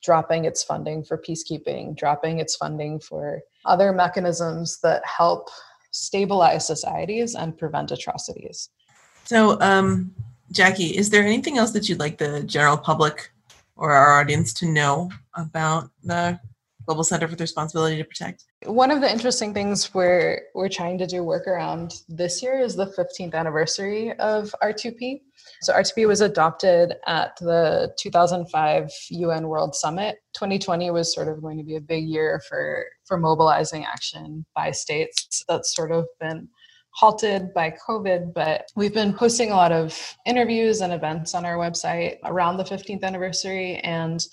dropping 0.03 0.45
its 0.45 0.63
funding 0.63 1.05
for 1.05 1.17
peacekeeping, 1.17 1.97
dropping 1.97 2.41
its 2.41 2.57
funding 2.57 2.99
for 2.99 3.41
other 3.65 3.93
mechanisms 3.93 4.81
that 4.83 5.03
help 5.07 5.49
stabilize 5.93 6.67
societies 6.67 7.35
and 7.35 7.57
prevent 7.57 7.91
atrocities. 7.91 8.71
So, 9.25 9.61
um, 9.61 10.15
Jackie, 10.51 10.97
is 10.97 11.11
there 11.11 11.23
anything 11.23 11.59
else 11.59 11.71
that 11.73 11.89
you'd 11.89 12.01
like 12.01 12.19
the 12.19 12.43
general 12.43 12.77
public 12.77 13.31
or 13.77 13.93
our 13.93 14.21
audience 14.21 14.53
to 14.55 14.67
know 14.67 15.11
about 15.35 15.91
the 16.03 16.39
Global 16.87 17.05
Center 17.05 17.29
for 17.29 17.37
the 17.37 17.43
Responsibility 17.43 17.97
to 17.97 18.05
Protect? 18.05 18.45
One 18.65 18.91
of 18.91 19.01
the 19.01 19.11
interesting 19.11 19.55
things 19.55 19.93
we're 19.95 20.41
we're 20.55 20.69
trying 20.69 20.99
to 20.99 21.07
do 21.07 21.23
work 21.23 21.47
around 21.47 21.93
this 22.09 22.43
year 22.43 22.59
is 22.61 22.75
the 22.75 22.87
15th 22.87 23.35
anniversary 23.35 24.13
of 24.19 24.55
R2P. 24.63 25.21
So 25.63 25.73
R2P 25.73 26.07
was 26.07 26.21
adopted 26.21 26.95
at 27.07 27.37
the 27.37 27.93
2005 27.99 28.91
UN 29.11 29.49
World 29.49 29.75
Summit. 29.75 30.17
2020 30.35 30.91
was 30.91 31.15
sort 31.15 31.29
of 31.29 31.41
going 31.41 31.59
to 31.59 31.65
be 31.65 31.77
a 31.77 31.81
big 31.81 32.05
year 32.05 32.41
for 32.49 32.85
for 33.05 33.17
mobilizing 33.17 33.85
action 33.85 34.45
by 34.55 34.71
states. 34.71 35.45
That's 35.49 35.75
sort 35.75 35.93
of 35.93 36.07
been 36.21 36.49
halted 36.95 37.55
by 37.55 37.75
COVID, 37.87 38.35
but 38.35 38.71
we've 38.77 38.93
been 38.93 39.15
posting 39.15 39.51
a 39.51 39.57
lot 39.57 39.73
of 39.73 40.17
interviews 40.27 40.83
and 40.83 40.93
events 40.93 41.35
on 41.35 41.45
our 41.45 41.57
website 41.57 42.19
around 42.25 42.59
the 42.59 42.65
15th 42.65 43.03
anniversary 43.03 43.77
and 43.79 44.25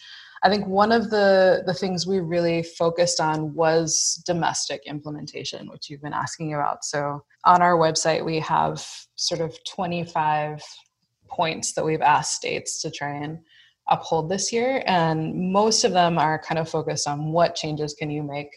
I 0.42 0.50
think 0.50 0.68
one 0.68 0.92
of 0.92 1.10
the 1.10 1.64
the 1.66 1.74
things 1.74 2.08
we 2.08 2.20
really 2.20 2.64
focused 2.64 3.20
on 3.20 3.54
was 3.54 4.22
domestic 4.26 4.84
implementation, 4.86 5.68
which 5.70 5.90
you've 5.90 6.02
been 6.02 6.14
asking 6.14 6.54
about. 6.54 6.86
So 6.86 7.24
on 7.46 7.62
our 7.62 7.78
website, 7.78 8.24
we 8.24 8.40
have 8.40 8.86
sort 9.16 9.42
of 9.42 9.58
25 9.66 10.62
points 11.28 11.74
that 11.74 11.86
we've 11.86 12.02
asked 12.02 12.36
states 12.36 12.82
to 12.82 12.92
try 12.92 13.16
and 13.16 13.40
uphold 13.90 14.30
this 14.30 14.54
year, 14.54 14.84
and 14.86 15.52
most 15.52 15.84
of 15.84 15.92
them 15.92 16.18
are 16.18 16.40
kind 16.40 16.60
of 16.60 16.70
focused 16.70 17.08
on 17.08 17.32
what 17.32 17.56
changes 17.56 17.94
can 17.94 18.10
you 18.10 18.24
make 18.24 18.50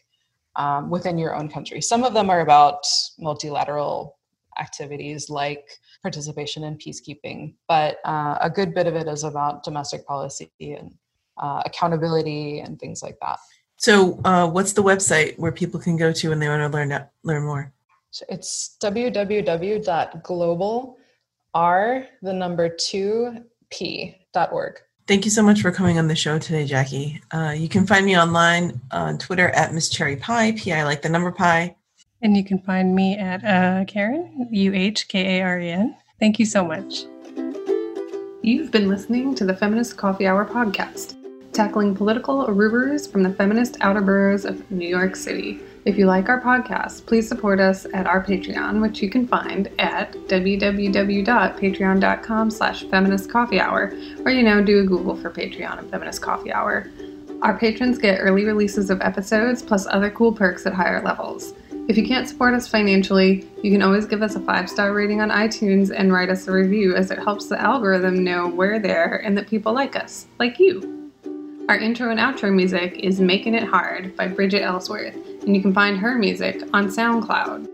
um, 0.56 0.90
within 0.90 1.18
your 1.18 1.34
own 1.34 1.48
country. 1.48 1.80
Some 1.80 2.04
of 2.04 2.14
them 2.14 2.30
are 2.30 2.40
about 2.40 2.84
multilateral 3.18 4.18
activities 4.60 5.30
like 5.30 5.78
participation 6.02 6.64
in 6.64 6.76
peacekeeping, 6.76 7.54
but 7.68 7.96
uh, 8.04 8.36
a 8.40 8.50
good 8.50 8.74
bit 8.74 8.86
of 8.86 8.94
it 8.94 9.08
is 9.08 9.24
about 9.24 9.64
domestic 9.64 10.06
policy 10.06 10.50
and 10.60 10.92
uh, 11.36 11.62
accountability 11.64 12.60
and 12.60 12.78
things 12.78 13.02
like 13.02 13.18
that. 13.20 13.38
So, 13.76 14.20
uh, 14.24 14.48
what's 14.48 14.72
the 14.74 14.82
website 14.82 15.38
where 15.38 15.50
people 15.50 15.80
can 15.80 15.96
go 15.96 16.12
to 16.12 16.28
when 16.28 16.38
they 16.38 16.48
want 16.48 16.60
to 16.60 16.68
learn 16.68 17.04
learn 17.24 17.44
more? 17.44 17.72
It's 18.28 18.76
www.global 18.82 19.38
r 21.54 22.06
the 22.22 22.32
number 22.32 22.68
two 22.68 23.44
p 23.70 24.16
dot 24.32 24.52
org. 24.52 24.78
Thank 25.08 25.24
you 25.24 25.30
so 25.32 25.42
much 25.42 25.62
for 25.62 25.72
coming 25.72 25.98
on 25.98 26.06
the 26.06 26.14
show 26.14 26.38
today, 26.38 26.64
Jackie. 26.64 27.20
Uh, 27.32 27.54
you 27.56 27.68
can 27.68 27.86
find 27.86 28.06
me 28.06 28.16
online 28.16 28.80
on 28.92 29.18
Twitter 29.18 29.48
at 29.48 29.74
Miss 29.74 29.88
Cherry 29.88 30.16
Pi, 30.16 30.52
P 30.52 30.72
I 30.72 30.84
like 30.84 31.02
the 31.02 31.08
number 31.08 31.32
pi. 31.32 31.74
And 32.22 32.36
you 32.36 32.44
can 32.44 32.60
find 32.60 32.94
me 32.94 33.16
at 33.18 33.44
uh, 33.44 33.84
Karen, 33.86 34.48
U 34.52 34.72
H 34.72 35.08
K 35.08 35.40
A 35.40 35.42
R 35.42 35.58
E 35.58 35.70
N. 35.70 35.96
Thank 36.20 36.38
you 36.38 36.46
so 36.46 36.64
much. 36.64 37.04
You've 38.42 38.70
been 38.70 38.88
listening 38.88 39.34
to 39.34 39.44
the 39.44 39.56
Feminist 39.56 39.96
Coffee 39.96 40.26
Hour 40.26 40.44
podcast 40.44 41.16
tackling 41.53 41.94
political 41.94 42.46
rumors 42.46 43.07
from 43.07 43.22
the 43.22 43.32
feminist 43.32 43.76
outer 43.80 44.00
boroughs 44.00 44.44
of 44.44 44.68
New 44.70 44.88
York 44.88 45.16
City. 45.16 45.61
If 45.84 45.98
you 45.98 46.07
like 46.07 46.28
our 46.28 46.40
podcast, 46.40 47.07
please 47.07 47.28
support 47.28 47.59
us 47.59 47.88
at 47.92 48.07
our 48.07 48.24
Patreon, 48.24 48.80
which 48.80 49.03
you 49.03 49.11
can 49.11 49.26
find 49.26 49.68
at 49.80 50.12
www.patreon.com 50.12 52.50
slash 52.50 52.84
or 52.84 54.30
you 54.30 54.44
know, 54.44 54.62
do 54.62 54.78
a 54.80 54.84
Google 54.84 55.16
for 55.16 55.30
Patreon 55.30 55.80
and 55.80 55.90
Feminist 55.90 56.22
Coffee 56.22 56.53
Hour. 56.53 56.88
Our 57.42 57.59
patrons 57.59 57.98
get 57.98 58.20
early 58.20 58.44
releases 58.44 58.90
of 58.90 59.00
episodes 59.00 59.61
plus 59.62 59.88
other 59.88 60.11
cool 60.11 60.32
perks 60.32 60.64
at 60.66 60.72
higher 60.72 61.03
levels. 61.03 61.55
If 61.88 61.96
you 61.96 62.07
can't 62.07 62.28
support 62.28 62.55
us 62.55 62.68
financially, 62.68 63.44
you 63.64 63.72
can 63.72 63.82
always 63.82 64.07
give 64.07 64.22
us 64.22 64.36
a 64.36 64.40
five 64.40 64.70
star 64.70 64.94
rating 64.94 65.20
on 65.20 65.30
iTunes 65.30 65.92
and 65.92 66.12
write 66.12 66.30
us 66.30 66.46
a 66.46 66.53
review 66.53 66.94
as 66.94 67.11
it 67.11 67.18
helps 67.18 67.48
the 67.48 67.61
algorithm 67.61 68.22
know 68.22 68.46
we're 68.46 68.78
there 68.78 69.16
and 69.24 69.36
that 69.36 69.48
people 69.48 69.72
like 69.72 69.96
us, 69.96 70.28
like 70.38 70.61
you. 70.61 71.01
Our 71.68 71.78
intro 71.78 72.10
and 72.10 72.18
outro 72.18 72.52
music 72.52 72.98
is 72.98 73.20
Making 73.20 73.54
It 73.54 73.62
Hard 73.62 74.16
by 74.16 74.26
Bridget 74.26 74.62
Ellsworth, 74.62 75.14
and 75.42 75.54
you 75.54 75.62
can 75.62 75.72
find 75.72 75.96
her 75.96 76.16
music 76.16 76.60
on 76.74 76.88
SoundCloud. 76.88 77.71